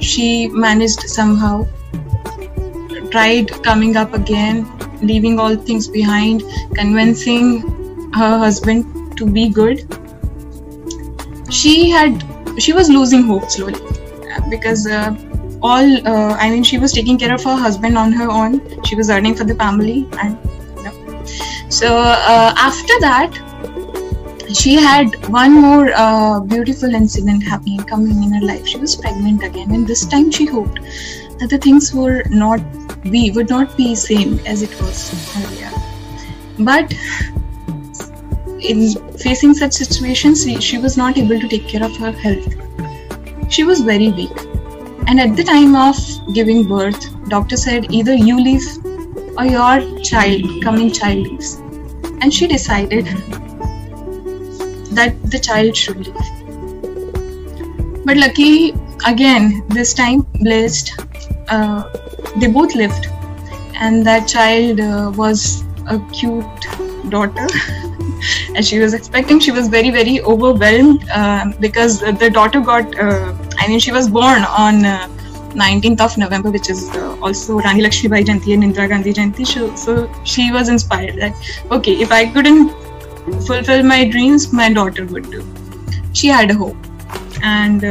She 0.01 0.49
managed 0.49 1.01
somehow 1.01 1.67
tried 3.13 3.51
coming 3.63 3.97
up 3.97 4.15
again 4.15 4.67
leaving 5.03 5.39
all 5.39 5.57
things 5.57 5.89
behind 5.89 6.43
convincing 6.75 7.61
her 8.15 8.39
husband 8.39 9.17
to 9.17 9.27
be 9.27 9.49
good. 9.49 9.83
She 11.51 11.91
had 11.91 12.25
she 12.59 12.73
was 12.73 12.89
losing 12.89 13.23
hope 13.23 13.51
slowly 13.51 13.81
because 14.51 14.87
uh, 14.87 15.15
all 15.63 16.09
uh, 16.09 16.35
i 16.45 16.51
mean 16.51 16.63
she 16.63 16.79
was 16.79 16.93
taking 16.93 17.19
care 17.19 17.33
of 17.35 17.43
her 17.45 17.57
husband 17.57 17.99
on 17.99 18.13
her 18.13 18.31
own. 18.31 18.61
She 18.85 18.97
was 18.97 19.11
earning 19.11 19.35
for 19.35 19.45
the 19.45 19.55
family 19.55 20.09
and 20.19 20.39
you 20.77 20.83
know. 20.85 21.25
so 21.69 21.97
uh, 21.97 22.55
after 22.57 23.01
that 23.01 23.41
she 24.55 24.75
had 24.75 25.15
one 25.31 25.53
more 25.53 25.91
uh, 25.95 26.41
beautiful 26.41 26.95
incident 26.95 27.43
happening 27.43 27.79
coming 27.85 28.23
in 28.23 28.33
her 28.35 28.45
life. 28.45 28.67
She 28.67 28.77
was 28.79 28.95
pregnant 28.97 29.43
again 29.43 29.71
and 29.71 29.87
this 29.87 30.05
time 30.05 30.31
she 30.31 30.45
hoped 30.45 30.79
that 31.43 31.51
the 31.51 31.59
things 31.59 31.93
were 31.93 32.23
not 32.31 32.61
be 33.11 33.31
would 33.33 33.51
not 33.51 33.77
be 33.77 33.95
same 33.95 34.39
as 34.47 34.63
it 34.63 34.81
was 34.81 34.99
earlier 35.37 35.71
but 36.59 36.95
in 38.63 38.93
facing 39.19 39.55
such 39.55 39.73
situations, 39.73 40.47
she 40.63 40.79
was 40.79 40.97
not 40.97 41.19
able 41.19 41.41
to 41.41 41.49
take 41.49 41.67
care 41.67 41.85
of 41.85 41.97
her 41.97 42.13
health. 42.13 42.55
She 43.51 43.65
was 43.65 43.81
very 43.81 44.11
weak. 44.11 44.31
And 45.09 45.21
at 45.21 45.37
the 45.37 45.43
time 45.43 45.75
of 45.75 45.97
giving 46.33 46.67
birth, 46.67 47.29
doctor 47.29 47.57
said 47.57 47.93
either 47.93 48.15
you 48.15 48.41
leave 48.41 48.65
or 49.37 49.45
your 49.45 50.01
child, 50.01 50.63
coming 50.63 50.93
child 50.93 51.27
leaves. 51.27 51.57
And 52.21 52.33
she 52.33 52.47
decided 52.47 53.07
that 54.93 55.17
the 55.25 55.41
child 55.41 55.77
should 55.77 56.07
leave. 56.07 56.15
But 58.05 58.17
lucky 58.17 58.75
again, 59.07 59.65
this 59.69 59.93
time 59.95 60.23
blessed, 60.41 61.02
uh, 61.55 61.83
they 62.37 62.47
both 62.47 62.75
lived, 62.75 63.09
and 63.75 64.07
that 64.07 64.29
child 64.29 64.81
uh, 64.81 65.13
was 65.15 65.65
a 65.87 65.99
cute 66.13 66.69
daughter. 67.09 67.47
As 68.57 68.69
she 68.69 68.79
was 68.79 68.95
expecting, 68.95 69.41
she 69.41 69.51
was 69.51 69.69
very, 69.69 69.91
very 69.91 70.21
overwhelmed 70.21 71.09
uh, 71.11 71.53
because 71.61 72.01
the 72.01 72.31
daughter 72.31 72.61
got, 72.61 72.99
uh, 72.99 73.35
I 73.59 73.69
mean, 73.69 73.81
she 73.81 73.93
was 73.93 74.09
born 74.09 74.45
on 74.45 74.83
19th 75.63 76.01
uh, 76.01 76.05
of 76.05 76.19
November, 76.19 76.51
which 76.51 76.71
is 76.71 76.89
uh, 76.91 77.17
also 77.21 77.59
Rani 77.59 77.83
Lakshmi 77.83 78.11
Bai 78.11 78.23
Jayanti 78.23 78.55
and 78.55 78.63
Indira 78.63 78.89
Gandhi 78.89 79.13
Jayanti. 79.13 79.47
So, 79.47 79.75
so 79.75 80.25
she 80.25 80.53
was 80.53 80.69
inspired 80.69 81.17
that, 81.17 81.35
okay, 81.71 81.97
if 82.01 82.13
I 82.13 82.27
couldn't 82.27 82.71
fulfill 83.49 83.83
my 83.83 84.05
dreams, 84.05 84.53
my 84.53 84.73
daughter 84.73 85.05
would 85.07 85.31
do. 85.31 85.45
She 86.13 86.29
had 86.29 86.51
a 86.51 86.55
hope. 86.55 86.77
And 87.43 87.85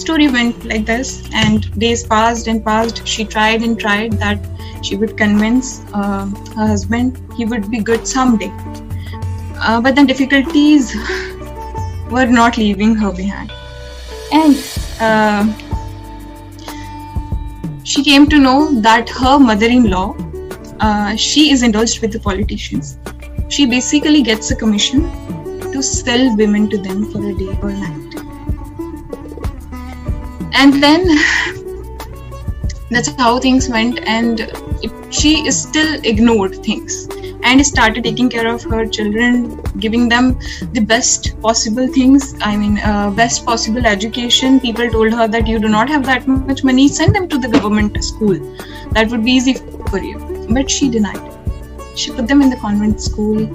story 0.00 0.28
went 0.28 0.64
like 0.64 0.86
this 0.86 1.10
and 1.32 1.70
days 1.78 2.02
passed 2.12 2.46
and 2.46 2.64
passed 2.64 3.06
she 3.06 3.24
tried 3.24 3.62
and 3.62 3.78
tried 3.78 4.12
that 4.24 4.38
she 4.82 4.96
would 4.96 5.16
convince 5.16 5.80
uh, 5.92 6.26
her 6.56 6.66
husband 6.66 7.20
he 7.36 7.44
would 7.44 7.70
be 7.70 7.80
good 7.80 8.06
someday. 8.06 8.52
Uh, 9.62 9.80
but 9.80 9.94
the 9.94 10.04
difficulties 10.04 10.94
were 12.10 12.26
not 12.26 12.56
leaving 12.56 12.94
her 12.94 13.12
behind. 13.12 13.52
And 14.32 14.56
uh, 15.00 15.44
she 17.84 18.02
came 18.02 18.26
to 18.28 18.38
know 18.38 18.80
that 18.80 19.08
her 19.08 19.38
mother-in-law, 19.38 20.16
uh, 20.80 21.16
she 21.16 21.50
is 21.50 21.62
indulged 21.62 22.00
with 22.00 22.12
the 22.12 22.20
politicians. 22.20 22.98
She 23.48 23.66
basically 23.66 24.22
gets 24.22 24.50
a 24.50 24.56
commission 24.56 25.02
to 25.72 25.82
sell 25.82 26.36
women 26.36 26.70
to 26.70 26.78
them 26.78 27.10
for 27.12 27.18
a 27.28 27.34
day 27.34 27.58
or 27.60 27.72
night. 27.72 28.09
And 30.60 30.74
then 30.82 31.06
that's 32.90 33.08
how 33.18 33.38
things 33.38 33.70
went 33.70 34.00
and 34.00 34.40
it, 34.40 34.92
she 35.14 35.50
still 35.50 35.98
ignored 36.04 36.56
things 36.62 37.08
and 37.42 37.64
started 37.64 38.04
taking 38.04 38.28
care 38.28 38.46
of 38.46 38.62
her 38.64 38.84
children 38.84 39.62
giving 39.78 40.10
them 40.10 40.38
the 40.74 40.80
best 40.80 41.40
possible 41.40 41.88
things. 41.88 42.34
I 42.42 42.58
mean 42.58 42.78
uh, 42.78 43.10
best 43.10 43.46
possible 43.46 43.86
education. 43.86 44.60
People 44.60 44.90
told 44.90 45.14
her 45.14 45.26
that 45.28 45.46
you 45.46 45.58
do 45.60 45.68
not 45.68 45.88
have 45.88 46.04
that 46.04 46.28
much 46.28 46.62
money 46.62 46.88
send 46.88 47.16
them 47.16 47.26
to 47.28 47.38
the 47.38 47.48
government 47.48 48.04
school. 48.04 48.38
That 48.90 49.08
would 49.10 49.24
be 49.24 49.32
easy 49.32 49.54
for 49.88 49.98
you. 49.98 50.18
But 50.50 50.70
she 50.70 50.90
denied. 50.90 51.38
She 51.96 52.10
put 52.10 52.28
them 52.28 52.42
in 52.42 52.50
the 52.50 52.56
convent 52.56 53.00
school 53.00 53.46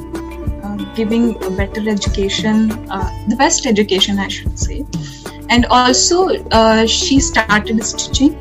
uh, 0.63 0.75
giving 0.95 1.35
a 1.43 1.51
better 1.51 1.87
education 1.87 2.71
uh, 2.89 3.09
the 3.27 3.35
best 3.35 3.67
education 3.67 4.17
i 4.17 4.27
should 4.27 4.57
say 4.57 4.83
and 5.49 5.65
also 5.67 6.27
uh, 6.49 6.85
she 6.85 7.19
started 7.19 7.83
stitching 7.83 8.35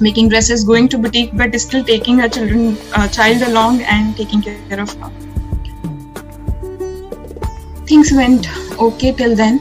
making 0.00 0.28
dresses, 0.28 0.64
going 0.64 0.88
to 0.88 0.98
boutique, 0.98 1.30
but 1.34 1.58
still 1.60 1.84
taking 1.84 2.18
her 2.18 2.28
children, 2.28 2.76
uh, 2.94 3.08
child 3.08 3.42
along 3.42 3.82
and 3.82 4.16
taking 4.16 4.42
care 4.42 4.80
of 4.80 4.92
her. 5.00 5.10
Things 7.86 8.12
went 8.12 8.48
okay 8.78 9.12
till 9.12 9.36
then, 9.36 9.60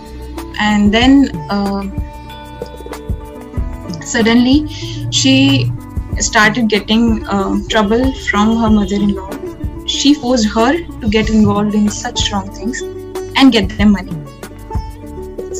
and 0.59 0.93
then 0.93 1.29
uh, 1.49 1.83
suddenly 4.01 4.67
she 5.11 5.71
started 6.19 6.69
getting 6.69 7.25
uh, 7.27 7.59
trouble 7.69 8.13
from 8.29 8.57
her 8.57 8.69
mother-in-law. 8.69 9.85
She 9.85 10.13
forced 10.13 10.47
her 10.53 10.77
to 11.01 11.09
get 11.09 11.29
involved 11.29 11.75
in 11.75 11.89
such 11.89 12.31
wrong 12.31 12.49
things 12.49 12.81
and 13.35 13.51
get 13.51 13.69
them 13.77 13.91
money. 13.91 14.22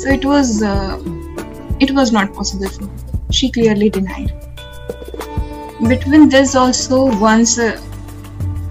So 0.03 0.09
it 0.09 0.25
was 0.25 0.61
uh, 0.61 1.01
it 1.79 1.91
was 1.91 2.11
not 2.11 2.33
possible 2.33 2.67
for 2.67 2.87
her. 2.87 3.29
She 3.31 3.49
clearly 3.49 3.89
denied. 3.89 4.33
Between 5.91 6.27
this 6.27 6.55
also 6.55 7.05
once 7.21 7.57
uh, 7.57 7.79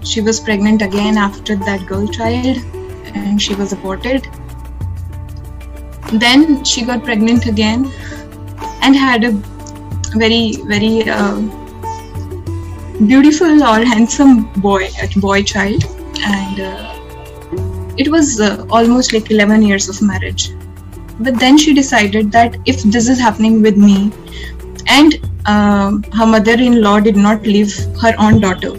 she 0.03 0.21
was 0.21 0.39
pregnant 0.39 0.83
again 0.83 1.17
after 1.17 1.55
that 1.55 1.87
girl 1.87 2.07
child 2.07 2.57
and 3.15 3.41
she 3.41 3.55
was 3.55 3.73
aborted. 3.73 4.27
Then 6.25 6.63
she 6.63 6.85
got 6.85 7.03
pregnant 7.03 7.47
again 7.47 7.91
and 8.83 8.95
had 8.95 9.23
a 9.23 9.31
very 10.25 10.57
very 10.73 11.09
uh, 11.09 11.37
beautiful 13.07 13.63
or 13.63 13.83
handsome 13.83 14.43
boy 14.67 14.89
boy 15.15 15.41
child. 15.41 15.83
And 16.23 16.59
uh, 16.59 17.95
it 17.97 18.11
was 18.17 18.39
uh, 18.39 18.67
almost 18.69 19.13
like 19.13 19.31
11 19.31 19.63
years 19.63 19.89
of 19.89 19.99
marriage 19.99 20.51
but 21.19 21.39
then 21.39 21.57
she 21.57 21.73
decided 21.73 22.31
that 22.31 22.57
if 22.65 22.83
this 22.83 23.07
is 23.07 23.19
happening 23.19 23.61
with 23.61 23.77
me 23.77 24.11
and 24.87 25.19
um, 25.45 26.03
her 26.13 26.25
mother-in-law 26.25 26.99
did 27.01 27.15
not 27.15 27.43
leave 27.43 27.75
her 28.01 28.13
own 28.17 28.39
daughter. 28.39 28.71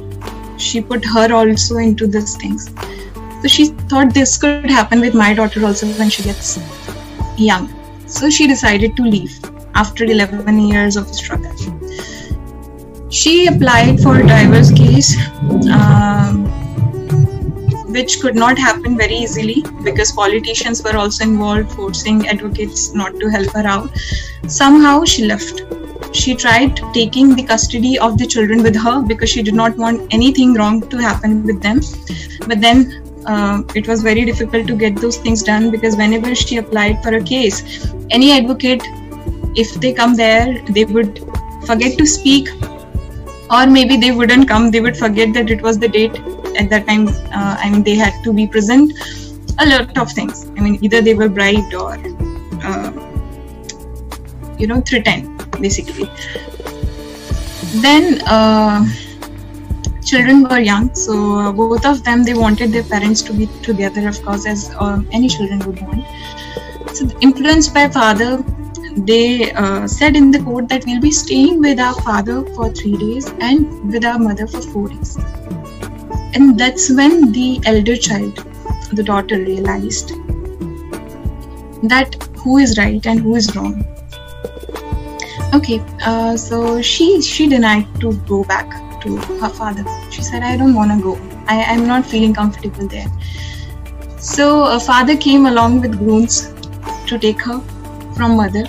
She 0.59 0.81
put 0.81 1.05
her 1.05 1.33
also 1.33 1.77
into 1.77 2.07
these 2.07 2.37
things. 2.37 2.71
So 3.43 3.49
she 3.49 3.67
thought 3.93 4.15
this 4.15 4.39
could 4.39 4.71
happen 4.71 5.01
with 5.01 5.15
my 5.15 5.35
daughter 5.35 5.65
also 5.65 5.87
when 5.99 6.09
she 6.09 6.23
gets 6.23 6.59
young. 7.37 7.73
So 8.07 8.31
she 8.31 8.47
decided 8.47 8.97
to 8.97 9.03
leave 9.03 9.39
after 9.75 10.05
11 10.05 10.59
years 10.61 10.97
of 10.97 11.09
struggle. 11.09 11.53
She 13.11 13.47
applied 13.47 14.01
for 14.01 14.21
a 14.21 14.27
divorce 14.27 14.73
case, 14.73 15.17
um, 15.71 16.47
which 17.95 18.21
could 18.21 18.35
not 18.35 18.59
happen 18.59 18.97
very 18.97 19.15
easily 19.15 19.65
because 19.83 20.13
politicians 20.13 20.83
were 20.83 20.97
also 20.97 21.25
involved, 21.25 21.73
forcing 21.73 22.27
advocates 22.29 22.93
not 22.95 23.19
to 23.21 23.29
help 23.29 23.51
her 23.53 23.67
out. 23.67 23.91
Somehow 24.47 25.05
she 25.05 25.25
left 25.25 25.63
she 26.15 26.35
tried 26.35 26.81
taking 26.95 27.35
the 27.35 27.43
custody 27.43 27.99
of 27.99 28.17
the 28.19 28.27
children 28.27 28.63
with 28.63 28.77
her 28.77 29.03
because 29.03 29.31
she 29.31 29.43
did 29.43 29.55
not 29.55 29.77
want 29.77 30.15
anything 30.15 30.55
wrong 30.55 30.81
to 30.91 30.97
happen 30.97 31.43
with 31.45 31.61
them. 31.61 31.81
But 32.47 32.61
then 32.61 33.03
uh, 33.27 33.63
it 33.75 33.89
was 33.89 34.03
very 34.03 34.25
difficult 34.25 34.67
to 34.69 34.77
get 34.77 34.97
those 34.97 35.17
things 35.17 35.43
done 35.43 35.71
because 35.71 35.97
whenever 35.97 36.35
she 36.35 36.59
applied 36.59 37.03
for 37.03 37.15
a 37.17 37.23
case, 37.23 37.93
any 38.11 38.33
advocate, 38.33 38.83
if 39.57 39.75
they 39.81 39.93
come 39.93 40.15
there, 40.15 40.63
they 40.71 40.85
would 40.85 41.19
forget 41.67 41.99
to 41.99 42.07
speak, 42.07 42.49
or 43.51 43.67
maybe 43.67 43.97
they 43.97 44.13
wouldn't 44.13 44.49
come, 44.49 44.71
they 44.71 44.81
would 44.81 44.97
forget 44.97 45.33
that 45.35 45.51
it 45.51 45.63
was 45.63 45.79
the 45.79 45.89
date 45.89 46.17
at 46.57 46.71
that 46.71 46.87
time. 46.87 47.09
Uh, 47.09 47.57
I 47.59 47.71
mean, 47.71 47.83
they 47.83 47.95
had 47.95 48.13
to 48.25 48.33
be 48.33 48.47
present. 48.47 48.93
A 49.59 49.67
lot 49.67 49.97
of 49.99 50.11
things. 50.11 50.47
I 50.57 50.61
mean, 50.61 50.79
either 50.83 51.01
they 51.01 51.15
were 51.15 51.29
bribed 51.29 51.75
or, 51.75 51.93
uh, 52.63 52.91
you 54.59 54.67
know, 54.67 54.81
threatened 54.81 55.35
basically. 55.61 56.11
Then 57.83 58.21
uh, 58.27 58.87
children 60.05 60.45
were 60.49 60.61
young, 60.61 60.95
so 60.95 61.53
both 61.53 61.87
of 61.87 62.05
them 62.05 62.25
they 62.25 62.35
wanted 62.35 62.73
their 62.73 62.83
parents 62.85 63.23
to 63.23 63.33
be 63.33 63.47
together, 63.63 64.09
of 64.09 64.23
course, 64.23 64.47
as 64.47 64.71
uh, 64.79 65.01
any 65.13 65.29
children 65.29 65.61
would 65.61 65.81
want. 65.83 66.05
So 66.97 67.09
influenced 67.21 67.75
by 67.75 67.89
father, 67.89 68.45
they 68.97 69.51
uh, 69.53 69.87
said 69.89 70.17
in 70.17 70.31
the 70.31 70.41
court 70.41 70.69
that 70.69 70.85
we'll 70.87 71.01
be 71.01 71.11
staying 71.11 71.61
with 71.61 71.81
our 71.81 71.95
father 72.03 72.45
for 72.55 72.71
three 72.71 72.97
days 72.97 73.29
and 73.41 73.93
with 73.93 74.05
our 74.05 74.19
mother 74.19 74.47
for 74.47 74.63
four 74.63 74.89
days. 74.89 75.19
And 76.35 76.59
that's 76.59 76.91
when 76.91 77.33
the 77.33 77.61
elder 77.65 77.97
child, 77.97 78.37
the 78.93 79.03
daughter, 79.03 79.39
realized 79.39 80.09
that 81.89 82.15
who 82.37 82.59
is 82.59 82.77
right 82.79 83.05
and 83.07 83.21
who 83.21 83.37
is 83.37 83.55
wrong. 83.57 83.85
Okay 85.55 85.81
uh, 86.03 86.37
so 86.37 86.83
she 86.83 87.23
she 87.23 87.49
denied 87.49 87.87
to 88.01 88.13
go 88.29 88.43
back 88.45 88.71
to 89.03 89.17
her 89.17 89.49
father. 89.49 89.85
She 90.11 90.23
said 90.23 90.43
i 90.43 90.57
don't 90.57 90.75
want 90.75 90.91
to 90.93 91.03
go. 91.03 91.15
I, 91.47 91.63
i'm 91.65 91.87
not 91.87 92.07
feeling 92.07 92.35
comfortable 92.35 92.89
there. 92.89 93.07
So 94.19 94.65
a 94.65 94.81
father 94.81 95.17
came 95.17 95.47
along 95.47 95.83
with 95.83 95.99
grooms 95.99 96.53
to 97.07 97.19
take 97.19 97.41
her 97.43 97.61
from 98.17 98.37
mother 98.37 98.65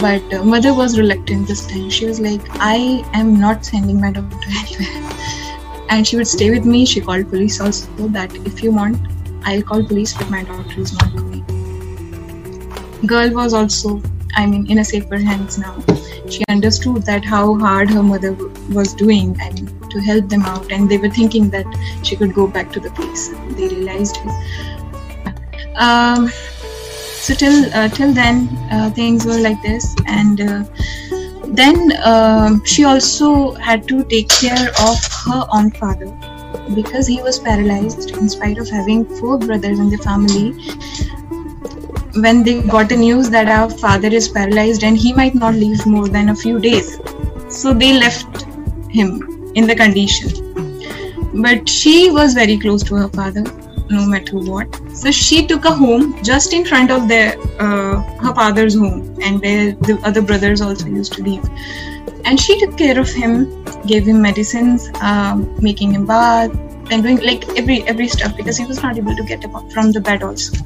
but 0.00 0.32
uh, 0.32 0.42
mother 0.44 0.72
was 0.72 0.98
reluctant 0.98 1.46
this 1.46 1.66
time. 1.66 1.90
She 1.90 2.06
was 2.06 2.20
like 2.20 2.40
i 2.72 3.04
am 3.12 3.38
not 3.38 3.64
sending 3.64 4.00
my 4.00 4.10
daughter 4.10 4.36
anywhere 4.64 5.09
and 5.90 6.06
she 6.06 6.16
would 6.16 6.26
stay 6.26 6.50
with 6.50 6.64
me 6.64 6.84
she 6.84 7.00
called 7.00 7.28
police 7.28 7.60
also 7.60 8.08
that 8.18 8.34
if 8.52 8.62
you 8.62 8.72
want 8.72 8.96
i'll 9.44 9.62
call 9.62 9.84
police 9.84 10.16
but 10.16 10.30
my 10.30 10.42
daughter 10.44 10.80
is 10.80 10.92
not 11.00 11.12
coming 11.16 11.44
girl 13.06 13.30
was 13.42 13.52
also 13.54 14.00
I 14.34 14.46
mean, 14.46 14.70
in 14.70 14.78
a 14.78 14.84
safer 14.84 15.18
hands 15.18 15.58
now. 15.58 15.82
She 16.28 16.44
understood 16.48 17.02
that 17.06 17.24
how 17.24 17.58
hard 17.58 17.90
her 17.90 18.02
mother 18.02 18.36
was 18.70 18.94
doing 18.94 19.36
and 19.40 19.68
to 19.90 20.00
help 20.00 20.28
them 20.28 20.42
out, 20.42 20.70
and 20.70 20.88
they 20.88 20.98
were 20.98 21.10
thinking 21.10 21.50
that 21.50 21.66
she 22.04 22.16
could 22.16 22.34
go 22.34 22.46
back 22.46 22.72
to 22.72 22.80
the 22.80 22.90
place. 22.90 23.28
They 23.56 23.68
realized 23.68 24.18
it. 24.24 25.76
Um, 25.76 26.28
so 26.28 27.34
till 27.34 27.74
uh, 27.74 27.88
till 27.88 28.12
then, 28.12 28.48
uh, 28.70 28.90
things 28.90 29.26
were 29.26 29.38
like 29.38 29.60
this, 29.62 29.94
and 30.06 30.40
uh, 30.40 30.64
then 31.50 31.92
uh, 31.92 32.58
she 32.64 32.84
also 32.84 33.52
had 33.54 33.88
to 33.88 34.04
take 34.04 34.28
care 34.28 34.68
of 34.88 34.98
her 35.26 35.46
own 35.52 35.70
father 35.72 36.06
because 36.74 37.06
he 37.06 37.20
was 37.22 37.38
paralyzed 37.38 38.10
in 38.10 38.28
spite 38.28 38.58
of 38.58 38.68
having 38.68 39.04
four 39.04 39.38
brothers 39.38 39.78
in 39.78 39.90
the 39.90 39.98
family. 39.98 40.52
When 42.20 42.42
they 42.42 42.62
got 42.62 42.88
the 42.88 42.96
news 42.96 43.30
that 43.30 43.48
our 43.48 43.70
father 43.70 44.08
is 44.08 44.28
paralyzed 44.28 44.84
and 44.84 44.96
he 44.96 45.12
might 45.12 45.34
not 45.34 45.54
live 45.54 45.84
more 45.86 46.08
than 46.08 46.28
a 46.28 46.36
few 46.36 46.60
days. 46.60 46.98
So 47.48 47.72
they 47.72 47.98
left 47.98 48.42
him 48.88 49.52
in 49.54 49.66
the 49.66 49.74
condition. 49.74 50.46
But 51.42 51.68
she 51.68 52.10
was 52.10 52.34
very 52.34 52.58
close 52.58 52.82
to 52.84 52.96
her 52.96 53.08
father 53.08 53.44
no 53.90 54.06
matter 54.06 54.36
what. 54.36 54.68
So 54.94 55.10
she 55.10 55.46
took 55.46 55.64
a 55.64 55.72
home 55.72 56.22
just 56.22 56.52
in 56.52 56.64
front 56.64 56.90
of 56.90 57.08
their 57.08 57.38
uh, 57.58 58.00
her 58.24 58.34
father's 58.34 58.74
home 58.74 59.18
and 59.22 59.40
there 59.40 59.72
the 59.72 59.98
other 60.04 60.22
brothers 60.22 60.60
also 60.60 60.86
used 60.86 61.12
to 61.14 61.22
live. 61.22 61.48
And 62.24 62.38
she 62.38 62.58
took 62.60 62.76
care 62.78 62.98
of 62.98 63.10
him 63.10 63.64
gave 63.86 64.06
him 64.06 64.22
medicines 64.22 64.90
um, 65.00 65.44
making 65.60 65.92
him 65.92 66.06
bath 66.06 66.50
and 66.90 67.02
doing 67.02 67.20
like 67.20 67.48
every 67.56 67.82
every 67.94 68.08
stuff 68.08 68.36
because 68.36 68.56
he 68.56 68.66
was 68.66 68.82
not 68.82 68.98
able 68.98 69.16
to 69.16 69.22
get 69.24 69.44
up 69.44 69.72
from 69.72 69.92
the 69.92 70.00
bed 70.00 70.22
also. 70.22 70.56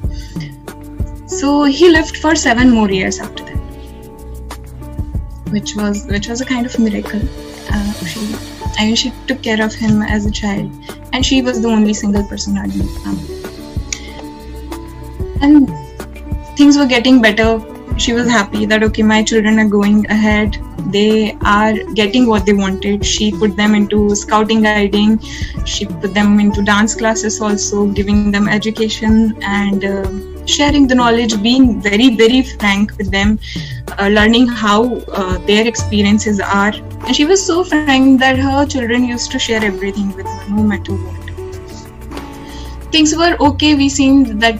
So 1.27 1.63
he 1.63 1.89
lived 1.89 2.17
for 2.17 2.35
seven 2.35 2.69
more 2.69 2.89
years 2.91 3.19
after 3.19 3.43
that 3.43 3.55
which 5.55 5.75
was 5.75 6.05
which 6.07 6.27
was 6.27 6.41
a 6.41 6.45
kind 6.45 6.65
of 6.65 6.77
miracle 6.79 7.21
uh, 7.71 7.93
I 8.77 8.85
mean 8.85 8.95
she 8.95 9.11
took 9.27 9.41
care 9.41 9.63
of 9.63 9.73
him 9.73 10.01
as 10.01 10.25
a 10.25 10.31
child. 10.31 10.71
And 11.13 11.25
she 11.25 11.41
was 11.41 11.61
the 11.61 11.69
only 11.69 11.93
single 11.93 12.27
person 12.27 12.57
in 12.57 12.77
the 12.77 12.83
family 13.03 13.35
and 15.41 15.69
things 16.57 16.77
were 16.77 16.85
getting 16.85 17.21
better. 17.21 17.61
She 17.97 18.13
was 18.13 18.27
happy 18.27 18.65
that 18.65 18.83
okay 18.83 19.03
my 19.03 19.23
children 19.23 19.59
are 19.59 19.67
going 19.67 20.05
ahead. 20.07 20.57
They 20.91 21.37
are 21.41 21.73
getting 21.93 22.27
what 22.27 22.45
they 22.45 22.53
wanted. 22.53 23.05
She 23.05 23.31
put 23.31 23.55
them 23.55 23.75
into 23.75 24.15
scouting 24.15 24.63
guiding. 24.63 25.19
She 25.65 25.85
put 25.85 26.13
them 26.13 26.39
into 26.39 26.61
dance 26.61 26.95
classes 26.95 27.41
also 27.41 27.87
giving 27.87 28.31
them 28.31 28.47
education 28.47 29.37
and 29.41 29.85
uh, 29.85 30.45
sharing 30.45 30.87
the 30.87 30.95
knowledge 30.95 31.41
being 31.41 31.81
very 31.81 32.09
very 32.15 32.43
frank 32.43 32.97
with 32.97 33.09
them 33.11 33.39
uh, 33.97 34.07
learning 34.07 34.47
how 34.47 34.97
uh, 35.21 35.37
their 35.47 35.67
experiences 35.67 36.39
are 36.39 36.73
and 37.05 37.15
she 37.15 37.25
was 37.25 37.45
so 37.45 37.63
frank 37.63 38.19
that 38.19 38.37
her 38.39 38.65
children 38.65 39.03
used 39.05 39.31
to 39.31 39.37
share 39.37 39.63
everything 39.63 40.15
with 40.15 40.25
her 40.25 40.49
no 40.49 40.63
matter 40.63 40.93
what. 40.93 41.25
Things 42.91 43.15
were 43.15 43.37
okay. 43.39 43.75
We 43.75 43.89
seemed 43.89 44.41
that 44.41 44.59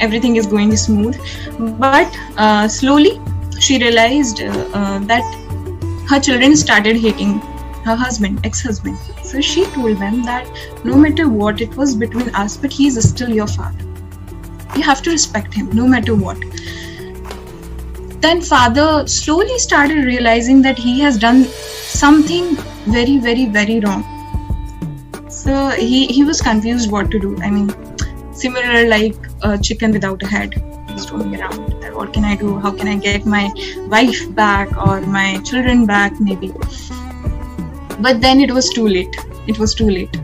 everything 0.00 0.36
is 0.36 0.46
going 0.46 0.74
smooth. 0.76 1.18
But 1.78 2.18
uh, 2.36 2.68
slowly 2.68 3.20
she 3.58 3.78
realized 3.78 4.40
uh, 4.40 4.48
uh, 4.72 4.98
that 5.00 5.24
her 6.08 6.20
children 6.20 6.56
started 6.56 6.96
hating 6.96 7.40
her 7.84 7.94
husband 7.94 8.40
ex-husband. 8.44 8.96
So 9.22 9.40
she 9.40 9.64
told 9.66 9.98
them 9.98 10.22
that 10.24 10.48
no 10.84 10.96
matter 10.96 11.28
what 11.28 11.60
it 11.60 11.76
was 11.76 11.94
between 11.94 12.34
us 12.34 12.56
but 12.56 12.72
he 12.72 12.86
is 12.86 13.08
still 13.08 13.28
your 13.28 13.46
father. 13.46 13.84
You 14.76 14.82
have 14.82 15.02
to 15.02 15.10
respect 15.10 15.52
him 15.54 15.70
no 15.70 15.86
matter 15.86 16.14
what 16.14 16.38
then 18.26 18.40
father 18.42 19.06
slowly 19.06 19.56
started 19.58 20.04
realizing 20.04 20.60
that 20.62 20.76
he 20.76 20.98
has 21.00 21.18
done 21.24 21.44
something 21.44 22.56
very 22.96 23.18
very 23.18 23.46
very 23.46 23.78
wrong. 23.80 24.04
So 25.28 25.68
he 25.70 26.06
he 26.06 26.24
was 26.30 26.40
confused 26.40 26.90
what 26.90 27.10
to 27.12 27.20
do. 27.26 27.36
I 27.48 27.50
mean 27.50 27.68
similar 28.32 28.88
like 28.88 29.28
a 29.42 29.56
chicken 29.68 29.92
without 29.98 30.22
a 30.24 30.26
head. 30.26 30.56
He's 30.90 31.10
roaming 31.12 31.40
around. 31.40 31.76
What 32.00 32.12
can 32.12 32.24
i 32.24 32.34
do? 32.42 32.58
How 32.64 32.72
can 32.80 32.88
i 32.94 32.96
get 33.06 33.30
my 33.34 33.44
wife 33.94 34.22
back 34.40 34.76
or 34.86 35.00
my 35.18 35.28
children 35.50 35.86
back 35.86 36.20
maybe? 36.20 36.52
But 38.08 38.20
then 38.26 38.40
it 38.48 38.50
was 38.58 38.68
too 38.78 38.88
late. 38.96 39.16
It 39.46 39.58
was 39.58 39.74
too 39.74 39.88
late. 39.88 40.20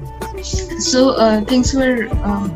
So 0.91 1.11
uh, 1.11 1.41
things 1.53 1.73
were 1.73 2.09
um, 2.25 2.51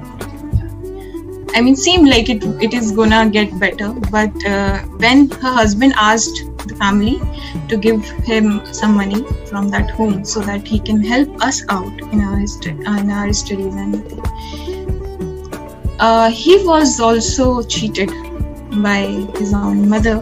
i 1.56 1.60
mean 1.60 1.76
seemed 1.82 2.08
like 2.12 2.28
it 2.32 2.44
it 2.66 2.74
is 2.78 2.92
gonna 2.92 3.20
get 3.36 3.52
better 3.60 3.88
but 4.14 4.46
uh, 4.54 4.78
when 5.04 5.28
her 5.44 5.52
husband 5.58 5.94
asked 6.06 6.40
the 6.68 6.76
family 6.82 7.14
to 7.68 7.78
give 7.86 8.04
him 8.30 8.60
some 8.80 8.94
money 8.96 9.22
from 9.50 9.70
that 9.74 9.90
home 9.90 10.24
so 10.24 10.40
that 10.40 10.66
he 10.66 10.78
can 10.78 11.02
help 11.12 11.42
us 11.48 11.62
out 11.68 12.00
in 12.12 12.20
our, 12.20 12.40
in 12.98 13.10
our 13.10 13.32
studies 13.32 13.74
and 13.74 13.94
uh, 15.98 16.30
he 16.30 16.62
was 16.66 17.00
also 17.00 17.62
cheated 17.62 18.10
by 18.82 19.00
his 19.38 19.54
own 19.54 19.88
mother 19.88 20.16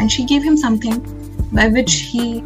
and 0.00 0.10
she 0.10 0.24
gave 0.24 0.42
him 0.42 0.56
something 0.56 1.00
by 1.52 1.68
which 1.68 1.94
he 2.12 2.42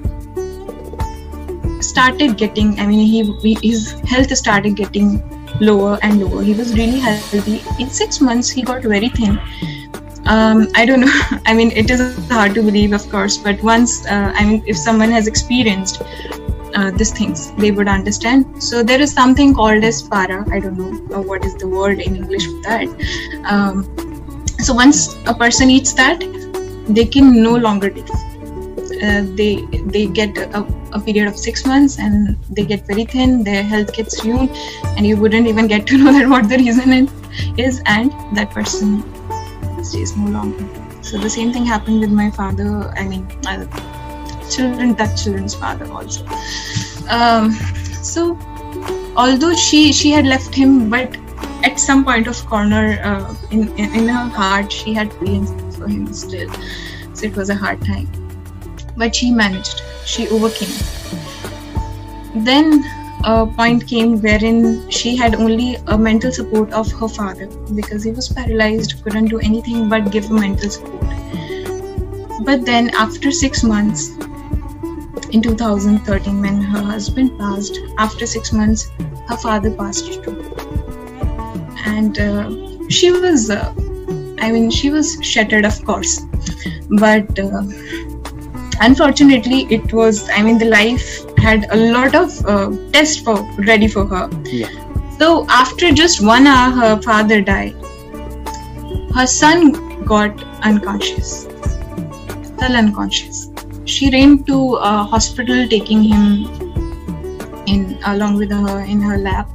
started 1.80 2.36
getting 2.36 2.78
i 2.80 2.86
mean 2.86 3.06
he 3.06 3.54
his 3.68 3.92
health 4.14 4.36
started 4.36 4.74
getting 4.74 5.20
lower 5.60 5.98
and 6.02 6.20
lower. 6.20 6.42
He 6.42 6.54
was 6.54 6.74
really 6.74 6.98
healthy. 6.98 7.62
In 7.78 7.90
6 7.90 8.20
months 8.20 8.48
he 8.48 8.62
got 8.62 8.82
very 8.82 9.08
thin. 9.08 9.38
Um, 10.26 10.68
i 10.74 10.84
don't 10.84 11.00
know. 11.00 11.20
I 11.46 11.54
mean 11.54 11.70
it 11.72 11.90
is 11.90 12.28
hard 12.28 12.54
to 12.54 12.62
believe 12.62 12.92
of 12.92 13.08
course 13.10 13.36
but 13.36 13.62
once 13.62 14.06
uh, 14.06 14.32
i 14.34 14.44
mean 14.44 14.62
if 14.66 14.76
someone 14.76 15.10
has 15.10 15.26
experienced 15.26 16.02
uh, 16.74 16.90
these 16.90 17.12
things 17.12 17.52
they 17.52 17.70
would 17.70 17.88
understand. 17.88 18.62
So 18.62 18.82
there 18.82 19.00
is 19.00 19.12
something 19.12 19.54
called 19.54 19.84
as 19.84 20.02
para. 20.02 20.44
I 20.52 20.60
don't 20.60 20.78
know 20.78 21.16
uh, 21.16 21.22
what 21.22 21.44
is 21.44 21.54
the 21.56 21.68
word 21.68 22.00
in 22.00 22.16
english 22.16 22.46
for 22.46 22.60
that. 22.68 22.88
Um, 23.44 23.84
so 24.58 24.74
once 24.74 25.16
a 25.26 25.34
person 25.34 25.70
eats 25.70 25.92
that 25.94 26.20
they 26.88 27.04
can 27.04 27.42
no 27.42 27.56
longer 27.56 27.90
live 27.90 28.29
uh, 29.02 29.24
they 29.34 29.64
they 29.94 30.06
get 30.06 30.36
a, 30.36 30.60
a, 30.92 31.00
period 31.00 31.26
of 31.26 31.36
six 31.38 31.64
months 31.64 31.98
and 31.98 32.36
they 32.50 32.64
get 32.64 32.86
very 32.86 33.04
thin 33.04 33.42
their 33.42 33.62
health 33.62 33.92
gets 33.94 34.24
ruined 34.24 34.50
and 34.96 35.06
you 35.06 35.16
wouldn't 35.16 35.46
even 35.46 35.66
get 35.66 35.86
to 35.86 35.96
know 36.02 36.12
that 36.12 36.28
what 36.28 36.48
the 36.48 36.58
reason 36.58 37.08
is 37.56 37.82
and 37.86 38.12
that 38.36 38.50
person 38.50 39.02
stays 39.82 40.16
no 40.16 40.30
longer. 40.30 40.66
So 41.02 41.16
the 41.16 41.30
same 41.30 41.52
thing 41.52 41.64
happened 41.64 42.00
with 42.00 42.12
my 42.12 42.30
father 42.30 42.92
i 42.96 43.06
mean 43.08 43.26
uh, 43.46 43.64
children 44.50 44.94
that 44.96 45.16
children's 45.16 45.54
father 45.54 45.90
also. 45.90 46.26
Um, 47.08 47.52
so 48.12 48.38
although 49.16 49.54
she 49.54 49.92
she 49.92 50.10
had 50.10 50.26
left 50.26 50.54
him 50.54 50.90
but 50.90 51.16
at 51.64 51.80
some 51.80 52.04
point 52.04 52.26
of 52.26 52.46
corner 52.46 53.00
uh, 53.02 53.34
in, 53.50 53.68
in, 53.78 53.94
in 53.94 54.08
her 54.08 54.28
heart 54.28 54.70
she 54.70 54.92
had 54.92 55.12
feelings 55.14 55.76
for 55.76 55.88
him 55.88 56.12
still. 56.12 56.50
So 57.14 57.26
it 57.26 57.34
was 57.36 57.48
a 57.48 57.54
hard 57.54 57.80
time 57.82 58.19
but 59.02 59.16
she 59.16 59.30
managed 59.30 59.82
she 60.04 60.28
overcame. 60.28 60.74
Then 62.34 62.84
a 63.24 63.46
point 63.46 63.86
came 63.86 64.20
wherein 64.22 64.88
she 64.90 65.16
had 65.16 65.34
only 65.34 65.76
a 65.86 65.98
mental 65.98 66.32
support 66.32 66.72
of 66.72 66.90
her 66.92 67.08
father 67.08 67.46
because 67.74 68.04
he 68.04 68.12
was 68.12 68.28
paralyzed 68.28 68.94
couldn't 69.02 69.26
do 69.26 69.40
anything 69.40 69.88
but 69.88 70.10
give 70.10 70.26
her 70.28 70.34
mental 70.34 70.70
support. 70.70 71.04
But 72.44 72.64
then 72.64 72.90
after 72.90 73.30
six 73.30 73.62
months 73.62 74.08
in 75.32 75.42
2013 75.42 76.40
when 76.40 76.62
her 76.62 76.82
husband 76.82 77.38
passed 77.38 77.78
after 77.98 78.26
six 78.26 78.52
months 78.52 78.88
her 79.28 79.36
father 79.36 79.70
passed 79.70 80.22
too. 80.24 80.36
And 81.84 82.18
uh, 82.18 82.88
she 82.88 83.12
was 83.12 83.50
uh, 83.50 83.72
i 84.40 84.50
mean 84.50 84.70
she 84.70 84.90
was 84.90 85.16
shattered 85.22 85.64
of 85.64 85.84
course. 85.84 86.20
But 86.88 87.38
uh, 87.38 87.62
unfortunately 88.80 89.66
it 89.76 89.92
was 89.92 90.28
i 90.30 90.42
mean 90.42 90.58
the 90.58 90.70
life 90.72 91.06
had 91.38 91.66
a 91.70 91.76
lot 91.92 92.14
of 92.14 92.46
uh, 92.46 92.70
tests 92.92 93.16
for 93.16 93.36
ready 93.66 93.88
for 93.88 94.06
her. 94.06 94.28
Yeah. 94.44 94.68
so 95.18 95.46
after 95.48 95.90
just 95.92 96.22
one 96.22 96.46
hour 96.46 96.70
her 96.70 97.02
father 97.02 97.40
died. 97.40 97.74
Her 99.14 99.26
son 99.26 100.04
got 100.04 100.42
unconscious. 100.62 101.48
Still 102.50 102.76
unconscious. 102.76 103.50
She 103.84 104.10
ran 104.10 104.44
to 104.44 104.74
a 104.76 104.92
hospital 105.14 105.66
taking 105.68 106.04
him 106.04 106.24
in 107.66 107.98
along 108.06 108.36
with 108.36 108.52
her 108.52 108.80
in 108.80 109.00
her 109.00 109.18
lap 109.18 109.48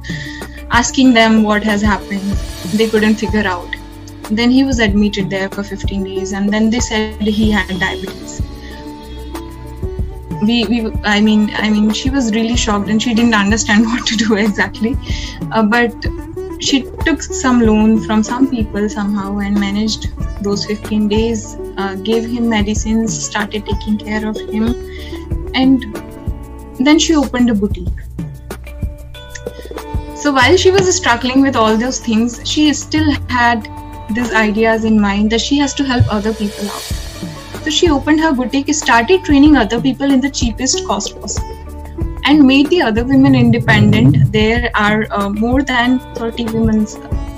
asking 0.70 1.14
them 1.14 1.42
what 1.42 1.62
has 1.62 1.82
happened. 1.82 2.36
They 2.74 2.88
couldn't 2.88 3.14
figure 3.14 3.46
out. 3.46 3.76
Then 4.30 4.50
he 4.50 4.64
was 4.64 4.80
admitted 4.80 5.30
there 5.30 5.48
for 5.48 5.62
15 5.62 6.04
days 6.04 6.32
and 6.32 6.52
then 6.52 6.70
they 6.70 6.80
said 6.80 7.20
he 7.20 7.50
had 7.50 7.68
diabetes 7.78 8.35
we, 10.42 10.64
we 10.66 10.92
i 11.04 11.20
mean 11.20 11.50
i 11.54 11.68
mean 11.70 11.90
she 11.90 12.10
was 12.10 12.34
really 12.34 12.56
shocked 12.56 12.88
and 12.88 13.02
she 13.02 13.14
didn't 13.14 13.34
understand 13.34 13.84
what 13.90 14.06
to 14.06 14.16
do 14.16 14.34
exactly. 14.34 14.96
Uh, 15.52 15.62
but 15.62 15.94
she 16.58 16.82
took 17.04 17.22
some 17.22 17.60
loan 17.60 18.00
from 18.02 18.22
some 18.22 18.50
people 18.50 18.88
somehow 18.88 19.38
and 19.38 19.58
managed 19.58 20.08
those 20.42 20.64
15 20.64 21.08
days 21.08 21.56
uh, 21.76 21.94
gave 21.96 22.24
him 22.24 22.48
medicines 22.48 23.24
started 23.24 23.66
taking 23.66 23.98
care 23.98 24.26
of 24.26 24.36
him. 24.36 24.74
And 25.54 25.84
then 26.78 26.98
she 26.98 27.14
opened 27.14 27.50
a 27.50 27.54
boutique. 27.54 27.88
So 30.14 30.32
while 30.32 30.56
she 30.56 30.70
was 30.70 30.94
struggling 30.94 31.42
with 31.42 31.56
all 31.56 31.76
those 31.76 32.00
things 32.00 32.40
she 32.48 32.72
still 32.72 33.10
had 33.28 33.68
these 34.14 34.32
ideas 34.32 34.84
in 34.84 35.00
mind 35.00 35.30
that 35.32 35.40
she 35.40 35.58
has 35.58 35.74
to 35.74 35.84
help 35.84 36.12
other 36.12 36.32
people 36.32 36.70
out 36.70 36.95
so 37.66 37.70
she 37.70 37.90
opened 37.90 38.20
her 38.20 38.32
boutique 38.32 38.72
started 38.72 39.24
training 39.24 39.56
other 39.56 39.80
people 39.80 40.12
in 40.16 40.20
the 40.20 40.30
cheapest 40.30 40.86
cost 40.86 41.20
possible 41.20 41.56
and 42.24 42.46
made 42.46 42.68
the 42.70 42.80
other 42.80 43.04
women 43.04 43.34
independent. 43.34 44.32
There 44.32 44.70
are 44.76 45.06
uh, 45.10 45.30
more 45.30 45.62
than 45.64 45.98
30 46.14 46.44
women, 46.44 46.86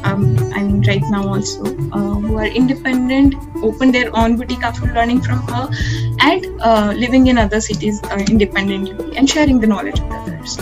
um, 0.04 0.36
I 0.52 0.62
mean, 0.64 0.82
right 0.82 1.02
now 1.08 1.26
also, 1.26 1.64
uh, 1.64 2.14
who 2.24 2.36
are 2.36 2.46
independent, 2.46 3.36
open 3.62 3.90
their 3.90 4.14
own 4.14 4.36
boutique 4.36 4.62
after 4.62 4.92
learning 4.92 5.22
from 5.22 5.38
her, 5.48 5.70
and 6.20 6.60
uh, 6.60 6.92
living 6.94 7.28
in 7.28 7.38
other 7.38 7.62
cities 7.62 8.02
uh, 8.04 8.22
independently 8.28 9.16
and 9.16 9.30
sharing 9.30 9.60
the 9.60 9.66
knowledge 9.66 9.98
with 9.98 10.12
others. 10.12 10.56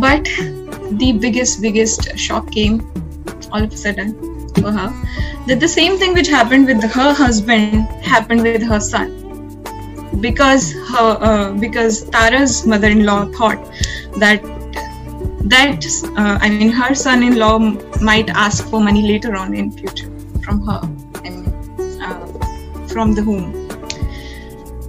But 0.00 0.24
the 0.98 1.16
biggest, 1.20 1.62
biggest 1.62 2.18
shock 2.18 2.50
came 2.50 2.80
all 3.52 3.62
of 3.62 3.72
a 3.72 3.76
sudden 3.76 4.35
for 4.60 4.72
her 4.72 4.88
that 5.46 5.60
the 5.60 5.68
same 5.68 5.96
thing 5.98 6.14
which 6.14 6.28
happened 6.28 6.66
with 6.66 6.82
her 6.82 7.12
husband 7.12 7.88
happened 8.14 8.42
with 8.42 8.62
her 8.62 8.80
son 8.80 9.14
because 10.20 10.72
her 10.90 11.08
uh, 11.20 11.52
because 11.52 12.04
Tara's 12.10 12.66
mother-in-law 12.66 13.26
thought 13.32 13.64
that 14.18 14.42
that 15.48 15.86
uh, 16.16 16.38
I 16.40 16.50
mean 16.50 16.70
her 16.70 16.94
son-in-law 16.94 17.58
might 18.00 18.30
ask 18.30 18.68
for 18.68 18.80
money 18.80 19.02
later 19.02 19.36
on 19.36 19.54
in 19.54 19.70
future 19.70 20.10
from 20.42 20.66
her 20.66 20.80
mean, 21.22 21.46
uh, 22.02 22.26
from 22.88 23.14
the 23.14 23.22
home. 23.22 23.52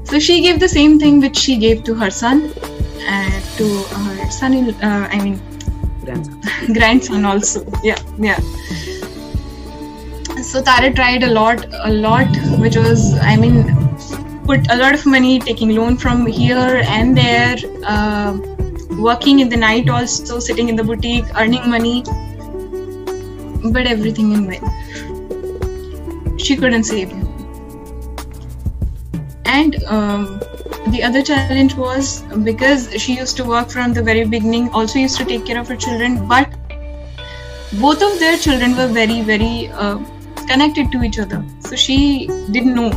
So 0.05 0.19
she 0.19 0.41
gave 0.41 0.59
the 0.59 0.69
same 0.69 0.99
thing 0.99 1.19
which 1.19 1.37
she 1.37 1.57
gave 1.57 1.83
to 1.83 1.93
her 1.93 2.09
son 2.09 2.53
and 3.01 3.43
to 3.57 3.83
her 3.83 4.31
son 4.31 4.53
in 4.53 4.69
uh, 4.81 5.07
I 5.11 5.21
mean 5.21 5.41
grandson. 6.03 6.41
grandson 6.73 7.25
also. 7.25 7.65
Yeah, 7.83 7.99
yeah. 8.17 8.39
So 10.57 10.63
Tara 10.63 10.91
tried 10.91 11.21
a 11.21 11.29
lot, 11.29 11.67
a 11.71 11.91
lot, 11.91 12.35
which 12.59 12.75
was 12.75 13.15
I 13.21 13.35
mean 13.37 13.57
put 14.43 14.71
a 14.71 14.75
lot 14.75 14.95
of 14.95 15.05
money 15.05 15.37
taking 15.39 15.75
loan 15.75 15.97
from 15.97 16.25
here 16.25 16.81
and 16.93 17.15
there 17.15 17.57
uh, 17.85 18.35
working 18.97 19.39
in 19.39 19.49
the 19.49 19.57
night 19.57 19.87
also 19.87 20.39
sitting 20.39 20.67
in 20.69 20.75
the 20.75 20.83
boutique 20.83 21.25
earning 21.35 21.69
money. 21.69 22.01
But 23.71 23.85
everything 23.85 24.31
in 24.31 24.49
vain 24.49 24.63
she 26.39 26.57
couldn't 26.57 26.85
save 26.85 27.11
him. 27.11 27.27
And 29.45 29.83
um, 29.83 30.39
the 30.87 31.03
other 31.03 31.21
challenge 31.21 31.75
was 31.75 32.23
because 32.51 32.91
she 32.99 33.15
used 33.15 33.37
to 33.37 33.43
work 33.43 33.69
from 33.69 33.93
the 33.93 34.01
very 34.01 34.25
beginning 34.25 34.69
also 34.69 34.97
used 34.97 35.17
to 35.17 35.25
take 35.25 35.45
care 35.45 35.59
of 35.59 35.67
her 35.67 35.75
children 35.75 36.27
but 36.27 36.49
both 37.79 38.01
of 38.01 38.17
their 38.17 38.37
children 38.39 38.75
were 38.75 38.87
very 38.87 39.21
very 39.21 39.67
uh, 39.67 39.99
connected 40.47 40.91
to 40.91 41.03
each 41.03 41.19
other 41.19 41.43
so 41.59 41.75
she 41.75 42.27
didn't 42.51 42.75
know 42.75 42.91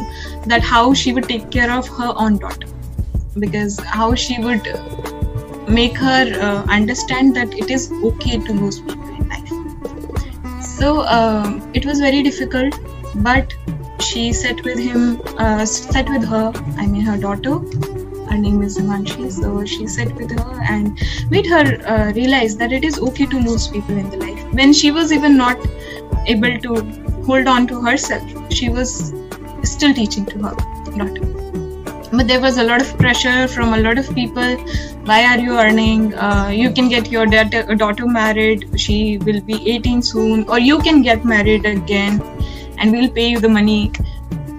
that 0.47 0.63
how 0.63 0.93
she 0.95 1.13
would 1.13 1.29
take 1.29 1.51
care 1.51 1.71
of 1.71 1.89
her 1.89 2.13
own 2.17 2.39
daughter 2.39 2.69
because 3.39 3.79
how 3.81 4.15
she 4.15 4.39
would 4.43 4.67
make 5.69 5.97
her 5.97 6.25
uh, 6.41 6.65
understand 6.79 7.35
that 7.37 7.53
it 7.55 7.71
is 7.71 7.93
okay 8.11 8.39
to 8.39 8.53
lose 8.53 8.81
people 8.81 9.09
in 9.09 9.29
life 9.29 10.63
so 10.63 11.03
um, 11.07 11.71
it 11.75 11.87
was 11.87 12.01
very 12.01 12.23
difficult 12.23 12.79
but 13.17 13.55
she 14.01 14.33
sat 14.33 14.63
with 14.65 14.79
him 14.79 15.21
uh, 15.39 15.65
sat 15.65 16.09
with 16.09 16.25
her 16.25 16.53
i 16.79 16.87
mean 16.87 17.03
her 17.03 17.19
daughter 17.19 17.59
her 18.31 18.39
name 18.39 18.63
is 18.63 18.79
Himanshi. 18.79 19.31
So 19.33 19.65
she 19.65 19.87
sat 19.87 20.15
with 20.15 20.31
her 20.31 20.63
and 20.63 20.99
made 21.31 21.47
her 21.47 21.65
uh, 21.87 22.13
realize 22.13 22.57
that 22.59 22.73
it 22.73 22.85
is 22.85 22.99
okay 23.01 23.27
to 23.27 23.39
lose 23.41 23.69
people 23.69 23.97
in 23.97 24.09
the 24.11 24.19
life. 24.19 24.45
When 24.53 24.73
she 24.73 24.91
was 24.91 25.13
even 25.13 25.37
not 25.37 25.59
able 26.27 26.59
to 26.59 27.00
hold 27.25 27.47
on 27.47 27.67
to 27.69 27.81
herself, 27.81 28.53
she 28.53 28.69
was 28.69 29.13
still 29.63 29.95
teaching 29.95 30.27
to 30.27 30.39
her 30.39 30.55
daughter 30.97 31.41
but 32.13 32.27
there 32.27 32.41
was 32.41 32.59
a 32.59 32.65
lot 32.65 32.81
of 32.81 32.99
pressure 32.99 33.47
from 33.47 33.73
a 33.73 33.79
lot 33.79 33.97
of 33.97 34.13
people. 34.15 34.57
Why 35.05 35.25
are 35.25 35.39
you 35.39 35.57
earning? 35.57 36.13
Uh, 36.15 36.49
you 36.49 36.73
can 36.73 36.89
get 36.89 37.11
your 37.11 37.25
daughter, 37.25 37.75
daughter 37.75 38.07
married. 38.07 38.69
She 38.81 39.19
will 39.19 39.41
be 39.41 39.71
18 39.75 40.03
soon. 40.03 40.49
Or 40.49 40.59
you 40.59 40.81
can 40.81 41.03
get 41.03 41.25
married 41.25 41.65
again 41.65 42.21
and 42.79 42.91
we'll 42.91 43.11
pay 43.11 43.29
you 43.29 43.39
the 43.39 43.49
money. 43.49 43.93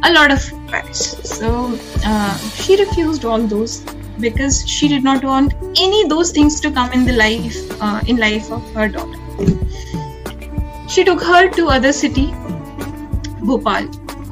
A 0.04 0.13
lot 0.13 0.32
of 0.32 0.41
price 0.67 1.17
so 1.38 1.78
uh, 2.06 2.38
she 2.56 2.78
refused 2.78 3.26
all 3.26 3.39
those 3.39 3.82
because 4.19 4.67
she 4.67 4.88
did 4.88 5.04
not 5.04 5.24
want 5.24 5.54
any 5.78 6.08
those 6.08 6.32
things 6.32 6.60
to 6.62 6.71
come 6.71 6.91
in 6.91 7.06
the 7.06 7.13
life 7.13 7.58
uh, 7.82 8.02
in 8.08 8.17
life 8.17 8.50
of 8.52 8.74
her 8.74 8.88
daughter. 8.88 9.19
She 10.88 11.04
took 11.04 11.21
her 11.21 11.50
to 11.50 11.67
other 11.67 11.93
city 11.93 12.34
bhopal. 13.43 13.88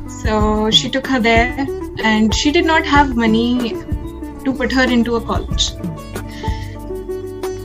So 0.09 0.69
she 0.71 0.89
took 0.89 1.07
her 1.07 1.19
there, 1.19 1.67
and 2.03 2.33
she 2.33 2.51
did 2.51 2.65
not 2.65 2.85
have 2.85 3.15
money 3.15 3.73
to 4.43 4.53
put 4.53 4.71
her 4.71 4.83
into 4.83 5.15
a 5.15 5.21
college 5.21 5.71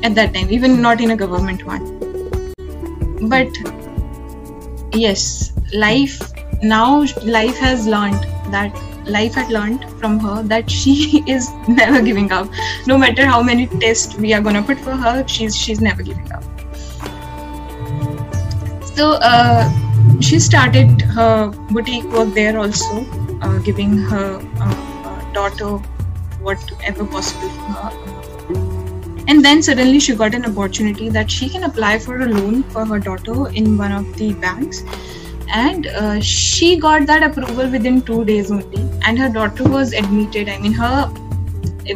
at 0.03 0.15
that 0.15 0.35
time, 0.35 0.51
even 0.51 0.81
not 0.83 1.01
in 1.01 1.11
a 1.13 1.17
government 1.17 1.65
one. 1.67 1.85
But 3.29 3.49
yes, 4.93 5.53
life 5.73 6.21
now, 6.63 7.05
life 7.23 7.59
has 7.59 7.87
learned 7.87 8.27
that 8.51 8.75
life 9.07 9.35
had 9.35 9.51
learned 9.51 9.85
from 10.01 10.19
her 10.19 10.43
that 10.45 10.71
she 10.71 11.23
is 11.29 11.51
never 11.69 12.01
giving 12.01 12.33
up. 12.33 12.49
No 12.87 12.97
matter 12.97 13.27
how 13.27 13.43
many 13.43 13.67
tests 13.67 14.17
we 14.17 14.33
are 14.33 14.41
gonna 14.41 14.63
put 14.63 14.79
for 14.79 14.93
her 14.93 15.27
she's 15.29 15.57
she's 15.57 15.81
never 15.81 16.03
giving 16.03 16.33
up. 16.33 16.45
So 18.95 19.13
uh, 19.21 19.69
she 20.21 20.39
started 20.39 21.03
her 21.03 21.49
boutique 21.71 22.05
work 22.05 22.35
there 22.35 22.59
also, 22.59 23.05
uh, 23.41 23.59
giving 23.59 23.99
her 23.99 24.41
uh, 24.61 25.33
daughter 25.33 25.79
whatever 26.41 27.05
possible 27.07 27.49
for 27.49 27.73
her. 27.73 29.25
And 29.27 29.43
then 29.43 29.63
suddenly 29.63 30.01
she 30.01 30.15
got 30.15 30.35
an 30.35 30.45
opportunity 30.45 31.09
that 31.09 31.31
she 31.31 31.49
can 31.49 31.65
apply 31.65 31.99
for 31.99 32.21
a 32.21 32.27
loan 32.27 32.63
for 32.65 32.85
her 32.85 32.99
daughter 32.99 33.49
in 33.49 33.79
one 33.79 33.93
of 33.93 34.17
the 34.17 34.35
banks. 34.35 34.83
And 35.49 35.87
uh, 35.87 36.21
she 36.21 36.77
got 36.77 37.07
that 37.07 37.23
approval 37.23 37.71
within 37.71 38.03
two 38.03 38.25
days 38.25 38.51
only. 38.51 38.89
And 39.07 39.19
her 39.19 39.29
daughter 39.29 39.65
was 39.65 39.93
admitted. 39.93 40.49
I 40.49 40.59
mean, 40.59 40.73
her, 40.75 41.07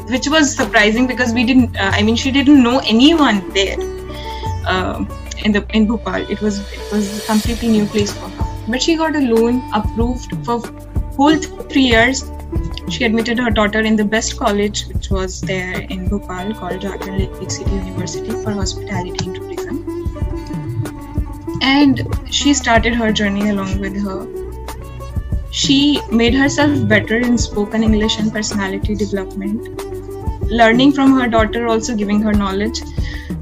which 0.09 0.29
was 0.29 0.55
surprising 0.55 1.07
because 1.07 1.33
we 1.35 1.45
didn't, 1.45 1.77
uh, 1.77 1.91
I 1.93 2.03
mean, 2.03 2.17
she 2.17 2.31
didn't 2.31 2.63
know 2.63 2.81
anyone 2.87 3.49
there. 3.53 3.77
In 5.45 5.53
the 5.53 5.65
in 5.73 5.87
Bhopal. 5.87 6.31
It 6.31 6.41
was 6.41 6.59
it 6.73 6.93
was 6.93 7.23
a 7.23 7.27
completely 7.27 7.69
new 7.69 7.87
place 7.87 8.13
for 8.13 8.29
her. 8.29 8.45
But 8.69 8.83
she 8.83 8.97
got 8.97 9.17
a 9.17 9.21
loan 9.21 9.63
approved 9.73 10.35
for 10.45 10.61
whole 11.17 11.37
three 11.37 11.83
years. 11.83 12.25
She 12.89 13.05
admitted 13.05 13.39
her 13.39 13.51
daughter 13.51 13.81
in 13.81 13.97
the 13.97 14.05
best 14.05 14.39
college, 14.39 14.87
which 14.87 15.11
was 15.11 15.41
there 15.41 15.81
in 15.81 16.09
Bhopal, 16.09 16.55
called 16.55 16.81
Jagran 16.81 17.19
Lake 17.19 17.51
City 17.51 17.71
University 17.71 18.31
for 18.43 18.53
hospitality 18.53 19.27
and 19.27 19.35
tourism. 19.35 19.77
And 21.61 22.03
she 22.31 22.55
started 22.55 22.95
her 22.95 23.13
journey 23.13 23.51
along 23.51 23.81
with 23.81 23.97
her. 24.03 24.27
She 25.51 26.01
made 26.11 26.35
herself 26.35 26.89
better 26.89 27.17
in 27.17 27.37
spoken 27.37 27.83
English 27.83 28.19
and 28.19 28.33
personality 28.33 28.95
development. 28.95 29.83
Learning 30.51 30.93
from 30.93 31.19
her 31.19 31.29
daughter, 31.29 31.67
also 31.67 31.95
giving 31.95 32.23
her 32.23 32.33
knowledge 32.33 32.81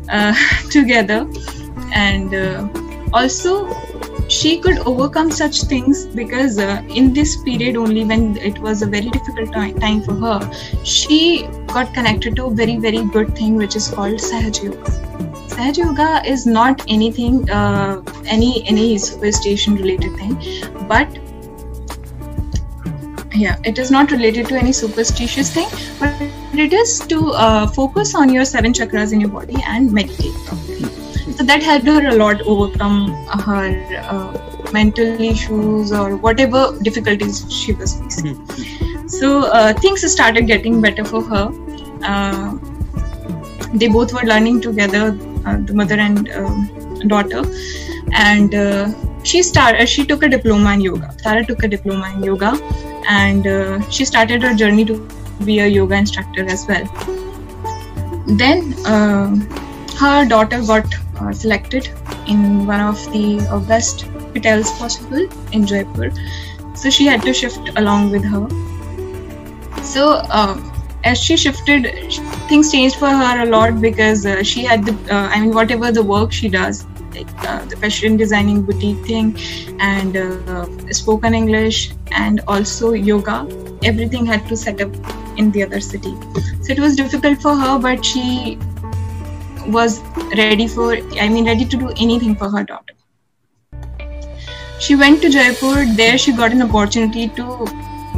uh, 0.08 0.34
together 0.70 1.28
and 1.92 2.34
uh, 2.34 2.68
also 3.12 3.52
she 4.28 4.58
could 4.58 4.78
overcome 4.78 5.30
such 5.30 5.62
things 5.62 6.06
because 6.06 6.58
uh, 6.58 6.82
in 6.88 7.12
this 7.12 7.36
period 7.42 7.76
only 7.76 8.04
when 8.04 8.36
it 8.38 8.58
was 8.58 8.82
a 8.82 8.86
very 8.86 9.08
difficult 9.10 9.52
time 9.80 10.02
for 10.02 10.14
her 10.14 10.52
she 10.84 11.46
got 11.68 11.92
connected 11.94 12.34
to 12.36 12.46
a 12.46 12.50
very 12.50 12.76
very 12.76 13.04
good 13.04 13.36
thing 13.36 13.54
which 13.54 13.76
is 13.76 13.88
called 13.88 14.18
sahaj 14.18 14.62
yoga. 14.64 14.90
Sahaj 15.54 15.78
yoga 15.78 16.22
is 16.26 16.46
not 16.46 16.82
anything 16.88 17.48
uh, 17.50 18.02
any 18.24 18.66
any 18.66 18.98
superstition 18.98 19.76
related 19.76 20.16
thing 20.16 20.36
but 20.88 21.08
yeah 23.32 23.56
it 23.64 23.78
is 23.78 23.90
not 23.90 24.10
related 24.10 24.46
to 24.48 24.56
any 24.56 24.72
superstitious 24.72 25.54
thing 25.54 25.68
but 26.00 26.20
it 26.66 26.72
is 26.72 26.98
to 27.00 27.32
uh, 27.32 27.66
focus 27.68 28.14
on 28.14 28.32
your 28.32 28.44
seven 28.44 28.72
chakras 28.72 29.12
in 29.12 29.20
your 29.20 29.30
body 29.30 29.62
and 29.66 29.92
meditate 29.92 30.34
properly 30.46 30.95
so 31.36 31.44
that 31.44 31.62
helped 31.62 31.86
her 31.86 32.08
a 32.08 32.14
lot 32.14 32.40
overcome 32.42 33.12
her 33.46 33.64
uh, 33.98 34.70
mental 34.72 35.20
issues 35.20 35.92
or 35.92 36.16
whatever 36.16 36.76
difficulties 36.82 37.44
she 37.52 37.72
was 37.72 38.00
facing. 38.00 38.34
Hmm. 38.36 39.08
so 39.08 39.44
uh, 39.44 39.74
things 39.74 40.10
started 40.10 40.46
getting 40.46 40.80
better 40.80 41.04
for 41.04 41.22
her. 41.22 41.44
Uh, 42.02 42.56
they 43.74 43.88
both 43.88 44.12
were 44.14 44.26
learning 44.32 44.60
together 44.60 45.18
uh, 45.44 45.58
the 45.58 45.74
mother 45.74 45.96
and 45.96 46.30
um, 46.32 47.08
daughter. 47.08 47.44
And 48.12 48.54
uh, 48.54 48.92
she 49.22 49.42
started 49.42 49.86
she 49.88 50.04
took 50.06 50.22
a 50.22 50.28
diploma 50.28 50.72
in 50.74 50.80
yoga. 50.80 51.14
Tara 51.18 51.44
took 51.44 51.62
a 51.64 51.68
diploma 51.68 52.12
in 52.14 52.22
yoga. 52.22 52.58
And 53.08 53.46
uh, 53.46 53.88
she 53.90 54.04
started 54.04 54.42
her 54.42 54.54
journey 54.54 54.84
to 54.86 55.08
be 55.44 55.58
a 55.60 55.66
yoga 55.66 55.96
instructor 55.96 56.48
as 56.48 56.66
well. 56.66 56.84
Then 58.26 58.72
her 59.98 60.24
daughter 60.26 60.62
got 60.62 60.94
uh, 61.20 61.32
selected 61.32 61.88
in 62.26 62.66
one 62.66 62.80
of 62.80 62.96
the 63.12 63.40
uh, 63.50 63.58
best 63.60 64.02
hotels 64.34 64.70
possible 64.78 65.28
in 65.52 65.66
Jaipur. 65.66 66.10
So 66.74 66.90
she 66.90 67.06
had 67.06 67.22
to 67.22 67.32
shift 67.32 67.70
along 67.76 68.10
with 68.10 68.24
her. 68.24 68.48
So 69.82 70.20
uh, 70.30 70.60
as 71.04 71.18
she 71.18 71.36
shifted, 71.36 71.86
things 72.48 72.70
changed 72.70 72.96
for 72.96 73.08
her 73.08 73.42
a 73.42 73.46
lot 73.46 73.80
because 73.80 74.24
uh, 74.24 74.42
she 74.42 74.64
had 74.64 74.84
the 74.84 74.92
uh, 75.14 75.28
i 75.34 75.40
mean 75.40 75.52
whatever 75.58 75.90
the 75.90 76.02
work 76.02 76.32
she 76.32 76.48
does 76.48 76.84
like 77.14 77.32
uh, 77.48 77.64
the 77.70 77.76
fashion 77.84 78.16
designing 78.16 78.62
boutique 78.62 79.04
thing 79.10 79.30
and 79.80 80.16
uh, 80.16 80.66
spoken 81.00 81.34
english 81.34 81.80
and 82.24 82.40
also 82.46 82.92
yoga 82.92 83.38
everything 83.90 84.26
had 84.26 84.46
to 84.48 84.56
set 84.56 84.80
up 84.80 84.92
in 85.36 85.50
the 85.56 85.62
other 85.62 85.80
city 85.80 86.14
so 86.62 86.72
it 86.76 86.78
was 86.86 86.96
difficult 87.02 87.42
for 87.46 87.54
her 87.64 87.78
but 87.78 88.04
she 88.04 88.58
was 89.68 90.00
ready 90.36 90.66
for 90.66 90.94
i 91.20 91.28
mean 91.28 91.46
ready 91.46 91.64
to 91.64 91.76
do 91.76 91.88
anything 91.96 92.36
for 92.36 92.50
her 92.50 92.64
daughter. 92.64 92.94
She 94.78 94.94
went 94.94 95.22
to 95.22 95.30
jaipur. 95.30 95.86
There 95.96 96.18
she 96.18 96.32
got 96.32 96.52
an 96.52 96.62
opportunity 96.62 97.28
to 97.28 97.66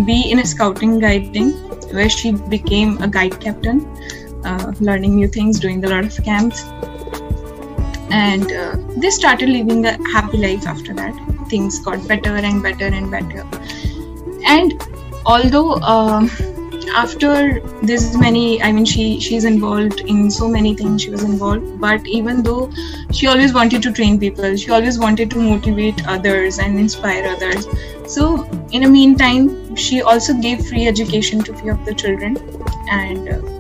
be 0.05 0.31
in 0.31 0.41
a 0.41 0.47
scouting 0.47 0.99
guide 0.99 1.33
guiding 1.33 1.53
where 1.93 2.09
she 2.09 2.33
became 2.33 3.01
a 3.01 3.09
guide 3.09 3.41
captain 3.41 3.87
uh, 4.45 4.73
learning 4.81 5.17
new 5.17 5.29
things 5.29 5.61
doing 5.61 5.85
a 5.85 5.89
lot 5.89 6.05
of 6.05 6.25
camps. 6.25 6.65
And 8.11 8.51
uh, 8.51 8.77
they 8.97 9.11
started 9.11 9.49
living 9.49 9.87
a 9.87 9.93
happy 10.11 10.39
life 10.39 10.67
after 10.67 10.95
that. 10.95 11.15
Things 11.49 11.79
got 11.79 12.07
better 12.09 12.35
and 12.37 12.63
better 12.63 12.87
and 12.87 13.11
better. 13.11 13.47
And 14.45 14.83
although 15.27 15.75
um, 15.75 16.31
after 16.97 17.61
this 17.83 18.17
many 18.17 18.63
i 18.63 18.71
mean 18.73 18.85
she 18.85 19.21
she's 19.21 19.45
involved 19.45 20.01
in 20.01 20.31
so 20.31 20.49
many 20.49 20.75
things 20.75 21.03
she 21.03 21.11
was 21.11 21.23
involved. 21.23 21.81
But 21.81 22.07
even 22.07 22.43
though 22.43 22.71
she 23.13 23.27
always 23.27 23.55
wanted 23.55 23.83
to 23.83 23.93
train 23.93 24.19
people 24.19 24.57
she 24.57 24.71
always 24.71 24.99
wanted 24.99 25.31
to 25.31 25.39
motivate 25.39 26.07
others 26.07 26.59
and 26.59 26.79
inspire 26.79 27.27
others. 27.27 27.67
So 28.07 28.45
in 28.73 28.83
the 28.83 28.89
meantime 28.89 29.77
she 29.77 30.03
also 30.03 30.35
gave 30.35 30.67
free 30.67 30.87
education 30.87 31.43
to 31.45 31.55
few 31.55 31.73
of 31.73 31.85
the 31.85 31.95
children. 31.95 32.37
And 32.91 33.29
uh, 33.29 33.59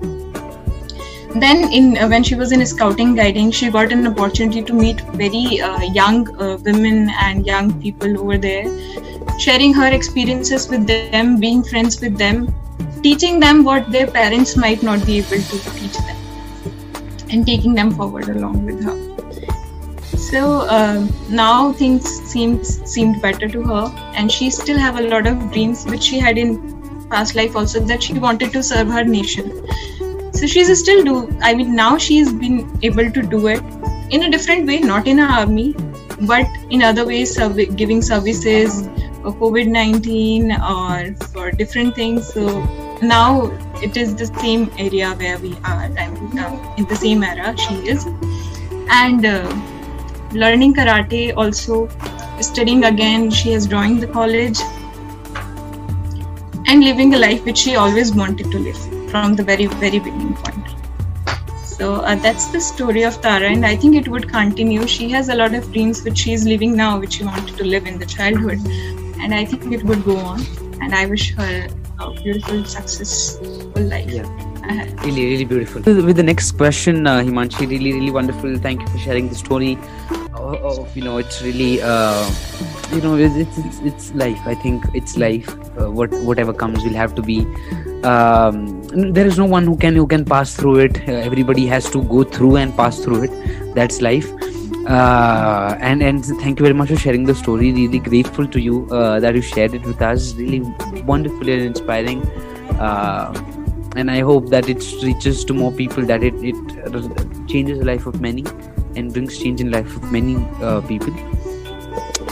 then 1.41 1.73
in 1.73 1.97
uh, 1.99 2.09
when 2.09 2.23
she 2.23 2.35
was 2.35 2.53
in 2.53 2.65
scouting 2.67 3.15
guiding 3.15 3.51
she 3.51 3.71
got 3.71 3.93
an 3.93 4.07
opportunity 4.07 4.63
to 4.63 4.73
meet 4.73 5.01
very 5.23 5.61
uh, 5.61 5.83
young 5.83 6.29
uh, 6.41 6.57
women 6.65 7.11
and 7.21 7.47
young 7.47 7.81
people 7.83 8.19
over 8.21 8.39
there 8.39 8.65
sharing 9.39 9.75
her 9.75 9.89
experiences 9.89 10.69
with 10.69 10.87
them 10.87 11.39
being 11.39 11.63
friends 11.63 12.01
with 12.01 12.17
them 12.19 12.49
teaching 13.03 13.41
them 13.41 13.65
what 13.65 13.91
their 13.91 14.07
parents 14.07 14.57
might 14.57 14.83
not 14.83 15.05
be 15.07 15.19
able 15.19 15.43
to 15.51 15.59
teach 15.75 15.97
them 15.99 16.17
and 17.31 17.47
taking 17.47 17.75
them 17.75 17.91
forward 17.91 18.29
along 18.29 18.65
with 18.65 18.83
her. 18.85 18.97
So 20.17 20.61
uh, 20.63 21.07
now 21.29 21.73
things 21.73 22.09
seemed 22.31 22.67
seemed 22.67 23.21
better 23.23 23.49
to 23.49 23.63
her 23.63 24.13
and 24.15 24.31
she 24.31 24.51
still 24.51 24.79
have 24.79 24.99
a 24.99 25.03
lot 25.03 25.27
of 25.27 25.51
dreams 25.53 25.85
which 25.87 26.03
she 26.03 26.19
had 26.19 26.39
in 26.39 26.57
past 27.09 27.35
life 27.35 27.57
also 27.57 27.81
that 27.81 28.03
she 28.03 28.19
wanted 28.19 28.53
to 28.53 28.63
serve 28.63 28.89
her 28.89 29.05
nation. 29.05 29.67
So 30.33 30.47
she's 30.47 30.79
still 30.79 31.03
do 31.05 31.39
i 31.43 31.55
mean 31.55 31.75
now 31.75 31.99
she's 31.99 32.33
been 32.33 32.59
able 32.83 33.11
to 33.11 33.23
do 33.23 33.47
it 33.49 33.63
in 34.11 34.23
a 34.25 34.31
different 34.31 34.69
way 34.69 34.79
not 34.79 35.09
in 35.09 35.19
an 35.19 35.31
army 35.39 35.75
but 36.21 36.47
in 36.71 36.83
other 36.83 37.05
ways 37.07 37.35
serv- 37.35 37.77
giving 37.77 38.03
services 38.03 38.89
for 39.23 39.33
covid-19 39.33 40.53
or 40.75 41.27
for 41.33 41.51
different 41.51 41.95
things. 41.95 42.33
So 42.33 42.88
now 43.03 43.47
it 43.83 43.97
is 43.97 44.15
the 44.17 44.27
same 44.27 44.71
area 44.77 45.13
where 45.15 45.39
we 45.39 45.53
are 45.65 45.85
i 46.05 46.09
mean 46.09 46.39
uh, 46.39 46.75
in 46.77 46.85
the 46.87 46.97
same 46.97 47.23
era 47.23 47.57
she 47.57 47.75
is. 47.89 48.07
And 48.91 49.25
uh, 49.25 49.63
learning 50.33 50.75
karate 50.75 51.37
also 51.37 51.89
studying 52.41 52.85
again 52.85 53.31
she 53.31 53.53
has 53.53 53.67
joined 53.67 54.03
the 54.03 54.07
college 54.09 54.59
and 56.67 56.83
living 56.83 57.15
a 57.15 57.19
life 57.19 57.45
which 57.45 57.59
she 57.59 57.77
always 57.77 58.15
wanted 58.15 58.51
to 58.51 58.59
live 58.59 59.11
from 59.11 59.35
the 59.35 59.45
very 59.45 59.67
very 59.67 59.99
beginning 59.99 60.35
point. 60.35 60.65
So 61.65 61.97
uh, 61.97 62.17
that's 62.17 62.47
the 62.47 62.61
story 62.61 63.05
of 63.05 63.21
tara 63.21 63.49
and 63.49 63.65
i 63.65 63.77
think 63.77 63.95
it 63.95 64.09
would 64.09 64.29
continue. 64.29 64.87
She 64.87 65.11
has 65.11 65.29
a 65.29 65.35
lot 65.35 65.55
of 65.55 65.71
dreams 65.73 66.03
which 66.03 66.19
she 66.19 66.33
is 66.33 66.45
living 66.45 66.75
now 66.75 66.99
which 66.99 67.15
she 67.15 67.25
wanted 67.25 67.57
to 67.57 67.65
live 67.65 67.87
in 67.87 67.99
the 67.99 68.07
childhood. 68.07 68.59
And 69.21 69.35
i 69.35 69.45
think 69.45 69.73
it 69.73 69.85
would 69.85 70.05
go 70.05 70.17
on 70.17 70.41
and 70.81 70.95
i 70.95 71.07
wish 71.07 71.35
her 71.35 71.69
a 72.01 72.11
beautiful, 72.11 72.65
successful 72.65 73.83
life. 73.83 74.11
Yeah. 74.11 74.27
Really, 75.03 75.25
really 75.31 75.45
beautiful. 75.45 75.83
With 75.83 76.17
the 76.17 76.23
next 76.23 76.53
question, 76.53 77.07
uh, 77.07 77.21
Himanshi, 77.21 77.69
really, 77.69 77.93
really 77.93 78.11
wonderful. 78.11 78.57
Thank 78.59 78.83
you 78.83 78.87
for 78.89 78.99
sharing 78.99 79.29
the 79.29 79.35
story. 79.35 79.79
Oh, 80.35 80.87
you 80.95 81.03
know, 81.03 81.19
it's 81.19 81.43
really, 81.43 81.81
uh, 81.83 82.31
you 82.93 83.01
know, 83.01 83.17
it's, 83.17 83.59
it's, 83.59 83.79
it's 83.81 84.15
life. 84.15 84.39
I 84.47 84.55
think 84.55 84.85
it's 84.95 85.17
life. 85.17 85.49
Uh, 85.79 85.91
what 85.91 86.11
whatever 86.25 86.53
comes 86.53 86.85
will 86.85 86.95
have 86.95 87.15
to 87.17 87.23
be. 87.23 87.41
Um, 88.05 88.83
there 89.13 89.27
is 89.27 89.39
no 89.39 89.45
one 89.45 89.65
who 89.65 89.77
can 89.77 89.95
who 89.95 90.07
can 90.07 90.25
pass 90.25 90.55
through 90.55 90.79
it. 90.81 91.09
Uh, 91.09 91.13
everybody 91.13 91.67
has 91.67 91.91
to 91.91 92.03
go 92.03 92.23
through 92.23 92.57
and 92.57 92.77
pass 92.77 92.99
through 93.01 93.25
it. 93.25 93.75
That's 93.75 94.01
life 94.01 94.31
uh, 94.87 95.77
and 95.81 96.03
and 96.03 96.25
thank 96.25 96.59
you 96.59 96.65
very 96.65 96.75
much 96.75 96.89
for 96.89 96.97
sharing 96.97 97.25
the 97.25 97.35
story. 97.35 97.73
Really 97.73 97.99
grateful 97.99 98.47
to 98.47 98.61
you 98.61 98.87
uh, 98.91 99.21
that 99.21 99.35
you 99.35 99.43
shared 99.43 99.75
it 99.75 99.83
with 99.85 100.03
us. 100.03 100.35
Really 100.35 100.61
wonderful 101.05 101.49
and 101.49 101.63
inspiring. 101.63 102.23
Uh, 102.79 103.33
and 103.97 104.11
i 104.11 104.21
hope 104.21 104.49
that 104.51 104.69
it 104.69 104.85
reaches 105.03 105.45
to 105.45 105.55
more 105.55 105.73
people 105.73 106.05
that 106.05 106.23
it, 106.23 106.35
it 106.51 107.49
changes 107.49 107.79
the 107.79 107.85
life 107.85 108.07
of 108.07 108.21
many 108.21 108.45
and 108.97 109.13
brings 109.13 109.39
change 109.39 109.61
in 109.61 109.71
life 109.71 109.97
of 109.97 110.13
many 110.13 110.37
uh, 110.63 110.81
people. 110.83 111.15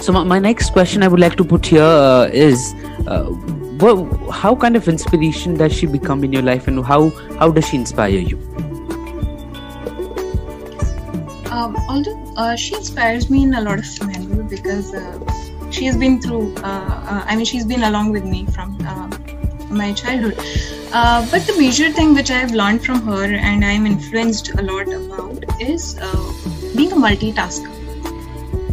So 0.03 0.13
my, 0.13 0.23
my, 0.25 0.39
next 0.39 0.71
question 0.71 1.03
i 1.03 1.09
would 1.09 1.21
like 1.21 1.37
to 1.37 1.45
put 1.45 1.67
here 1.67 1.83
uh, 1.83 2.29
is 2.33 2.75
uh, 3.07 3.25
what, 3.25 4.31
how 4.31 4.55
kind 4.55 4.77
of 4.77 4.89
inspiration 4.89 5.55
does 5.55 5.73
she 5.73 5.87
become 5.87 6.23
in 6.25 6.33
your 6.33 6.43
life 6.43 6.69
and 6.69 6.85
how 6.85 7.11
how 7.41 7.51
does 7.51 7.67
she 7.69 7.77
inspire 7.77 8.19
you 8.19 8.39
um, 11.57 11.77
although 11.89 12.17
uh, 12.37 12.55
she 12.57 12.75
inspires 12.75 13.31
me 13.31 13.45
in 13.45 13.55
a 13.55 13.61
lot 13.61 13.79
of 13.79 14.07
manner 14.07 14.43
because 14.43 14.95
uh, 14.95 15.71
she 15.71 15.85
has 15.87 15.97
been 15.97 16.21
through. 16.21 16.55
Uh, 16.57 17.25
I 17.27 17.37
mean, 17.37 17.45
she's 17.45 17.65
been 17.65 17.85
along 17.85 18.13
with 18.13 18.25
me 18.25 18.47
from 18.47 18.79
my 19.71 19.93
childhood. 19.93 20.37
Uh, 20.93 21.27
but 21.31 21.47
the 21.47 21.57
major 21.59 21.91
thing 21.91 22.15
which 22.15 22.31
I 22.31 22.39
have 22.39 22.53
learned 22.53 22.85
from 22.85 23.03
her 23.03 23.25
and 23.25 23.65
I'm 23.65 23.87
influenced 23.87 24.51
a 24.55 24.63
lot 24.63 24.89
about 24.89 25.45
is 25.61 25.99
uh, 26.01 26.33
being 26.77 26.93
a 26.93 26.97
multitasker. 26.97 27.76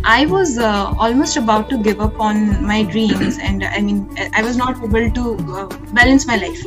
I 0.05 0.25
was 0.25 0.57
uh, 0.57 0.93
almost 0.97 1.37
about 1.37 1.69
to 1.69 1.77
give 1.77 2.01
up 2.01 2.19
on 2.19 2.65
my 2.65 2.83
dreams, 2.83 3.37
and 3.39 3.63
I 3.63 3.79
mean, 3.79 4.09
I 4.33 4.43
was 4.43 4.57
not 4.57 4.77
able 4.83 5.09
to 5.11 5.53
uh, 5.53 5.67
balance 5.93 6.27
my 6.27 6.35
life 6.35 6.65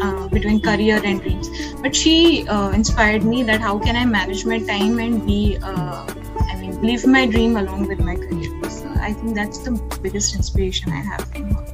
uh, 0.00 0.28
between 0.28 0.60
career 0.60 1.00
and 1.04 1.22
dreams. 1.22 1.74
But 1.74 1.94
she 1.94 2.48
uh, 2.48 2.70
inspired 2.70 3.22
me 3.24 3.44
that 3.44 3.60
how 3.60 3.78
can 3.78 3.94
I 3.94 4.04
manage 4.04 4.44
my 4.44 4.58
time 4.58 4.98
and 4.98 5.24
be 5.24 5.58
I 5.62 6.56
mean, 6.60 6.82
live 6.82 7.06
my 7.06 7.26
dream 7.26 7.56
along 7.56 7.86
with 7.86 8.00
my 8.00 8.16
career. 8.16 8.70
So 8.70 8.88
I 9.00 9.12
think 9.12 9.34
that's 9.34 9.58
the 9.58 9.72
biggest 10.02 10.34
inspiration 10.34 10.92
I 10.92 11.00
have 11.00 11.24
from 11.30 11.54
her. 11.54 11.66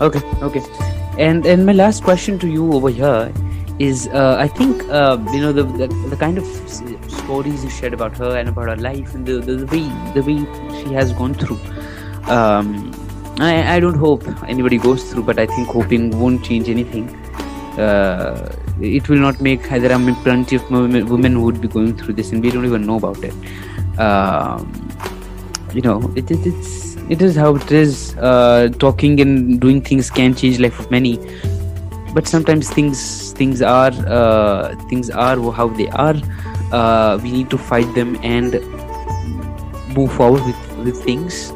Okay, 0.00 0.20
okay. 0.42 0.62
And 1.18 1.46
and 1.46 1.64
my 1.64 1.72
last 1.72 2.04
question 2.04 2.38
to 2.40 2.48
you 2.48 2.72
over 2.72 2.90
here 2.90 3.32
is 3.78 4.08
uh, 4.08 4.36
I 4.38 4.48
think 4.48 4.82
uh, 4.88 5.18
you 5.32 5.40
know 5.40 5.52
the, 5.52 5.64
the, 5.64 5.88
the 6.08 6.16
kind 6.16 6.38
of 6.38 6.46
stories 7.10 7.64
you 7.64 7.70
shared 7.70 7.92
about 7.92 8.16
her 8.16 8.36
and 8.36 8.48
about 8.48 8.68
her 8.68 8.76
life 8.76 9.14
and 9.14 9.26
the, 9.26 9.40
the, 9.40 9.56
the 9.56 9.66
way 9.66 10.12
the 10.14 10.22
way 10.22 10.82
she 10.82 10.92
has 10.94 11.12
gone 11.12 11.34
through. 11.34 11.58
Um, 12.28 12.92
I, 13.38 13.76
I 13.76 13.80
don't 13.80 13.96
hope 13.96 14.24
anybody 14.48 14.78
goes 14.78 15.10
through, 15.10 15.24
but 15.24 15.38
I 15.38 15.46
think 15.46 15.68
hoping 15.68 16.18
won't 16.18 16.44
change 16.44 16.68
anything. 16.68 17.08
Uh, 17.78 18.54
it 18.80 19.08
will 19.08 19.18
not 19.18 19.40
make 19.40 19.62
there 19.68 19.92
are 19.92 20.14
plenty 20.22 20.56
of 20.56 20.70
women 20.70 21.42
would 21.42 21.60
be 21.60 21.68
going 21.68 21.96
through 21.96 22.14
this 22.14 22.32
and 22.32 22.42
we 22.42 22.50
don't 22.50 22.64
even 22.64 22.86
know 22.86 22.96
about 22.96 23.18
it 23.22 23.34
um, 23.98 24.88
you 25.72 25.80
know 25.80 26.12
it, 26.16 26.30
it, 26.30 26.46
it's 26.46 26.96
it 27.08 27.22
is 27.22 27.36
how 27.36 27.54
it 27.54 27.70
is 27.70 28.16
uh, 28.16 28.68
talking 28.78 29.20
and 29.20 29.60
doing 29.60 29.80
things 29.80 30.10
can 30.10 30.34
change 30.34 30.58
life 30.58 30.78
of 30.80 30.90
many 30.90 31.18
but 32.14 32.26
sometimes 32.26 32.70
things 32.70 33.23
things 33.34 33.62
are 33.62 33.92
uh, 34.06 34.74
things 34.88 35.10
are 35.10 35.52
how 35.52 35.68
they 35.68 35.88
are 35.90 36.16
uh, 36.72 37.18
we 37.22 37.30
need 37.30 37.50
to 37.50 37.58
fight 37.58 37.92
them 37.94 38.16
and 38.22 38.54
move 39.96 40.12
forward 40.12 40.44
with, 40.44 40.76
with 40.78 41.02
things. 41.04 41.52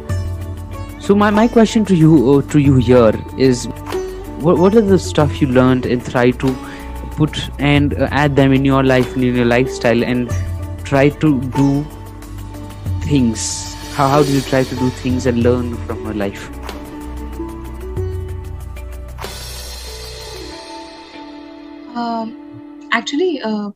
So 1.01 1.14
my, 1.14 1.31
my 1.31 1.49
question 1.49 1.85
to 1.87 1.97
you 1.97 2.33
uh, 2.33 2.43
to 2.53 2.59
you 2.59 2.77
here 2.77 3.12
is 3.37 3.67
what, 4.47 4.59
what 4.59 4.75
are 4.75 4.81
the 4.81 4.99
stuff 4.99 5.41
you 5.41 5.49
learned 5.49 5.87
and 5.87 6.05
try 6.05 6.31
to 6.31 6.53
put 7.17 7.38
and 7.59 7.95
uh, 7.95 8.09
add 8.11 8.37
them 8.37 8.53
in 8.53 8.64
your 8.64 8.85
life 8.85 9.14
and 9.14 9.25
in 9.25 9.35
your 9.35 9.47
lifestyle 9.47 10.05
and 10.05 10.31
try 10.85 11.09
to 11.09 11.41
do 11.41 11.85
things? 13.03 13.75
How, 13.95 14.09
how 14.09 14.23
do 14.23 14.33
you 14.33 14.41
try 14.41 14.62
to 14.62 14.77
do 14.77 14.91
things 14.91 15.27
and 15.27 15.43
learn 15.43 15.77
from 15.87 16.05
her 16.05 16.14
life 16.14 16.58
actually, 22.92 23.40
uh, 23.42 23.70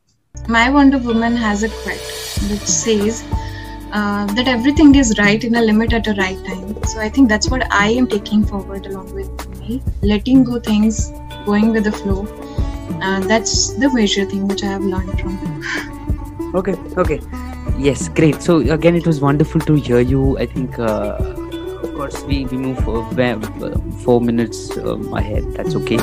My 0.49 0.71
Wonder 0.71 0.99
Woman 0.99 1.37
has 1.37 1.63
a 1.63 1.69
quote 1.69 2.51
which 2.51 2.63
says 2.63 3.25
uh, 3.93 4.27
that 4.35 4.49
everything 4.49 4.95
is 4.95 5.19
right 5.19 5.43
in 5.43 5.55
a 5.55 5.63
limit 5.63 5.93
at 5.93 6.07
a 6.07 6.15
right 6.15 6.43
time. 6.45 6.83
So 6.85 7.01
I 7.01 7.09
think 7.09 7.29
that's 7.29 7.49
what 7.49 7.71
I 7.73 7.89
am 7.91 8.07
taking 8.07 8.45
forward 8.45 8.87
along 8.87 9.15
with 9.15 9.61
me, 9.61 9.83
letting 10.03 10.45
go 10.45 10.59
things, 10.59 11.11
going 11.45 11.73
with 11.73 11.85
the 11.85 11.93
flow. 11.93 12.27
Uh, 13.03 13.21
that's 13.21 13.75
the 13.75 13.93
major 13.93 14.25
thing 14.25 14.49
which 14.49 14.63
I 14.63 14.67
have 14.67 14.83
learned 14.83 15.21
from. 15.21 16.53
Okay, 16.55 16.75
okay, 16.99 17.21
yes, 17.79 18.09
great. 18.09 18.43
So 18.43 18.59
again, 18.59 18.95
it 18.95 19.07
was 19.07 19.21
wonderful 19.21 19.61
to 19.63 19.75
hear 19.75 20.01
you. 20.01 20.39
I 20.39 20.47
think. 20.47 20.79
Uh, 20.79 21.17
of 21.83 21.95
course, 21.95 22.23
we, 22.23 22.45
we 22.47 22.59
move 22.59 22.79
four, 22.85 23.03
uh, 23.19 23.79
four 24.05 24.21
minutes 24.21 24.77
um, 24.79 25.13
ahead. 25.15 25.45
That's 25.55 25.75
okay. 25.75 25.99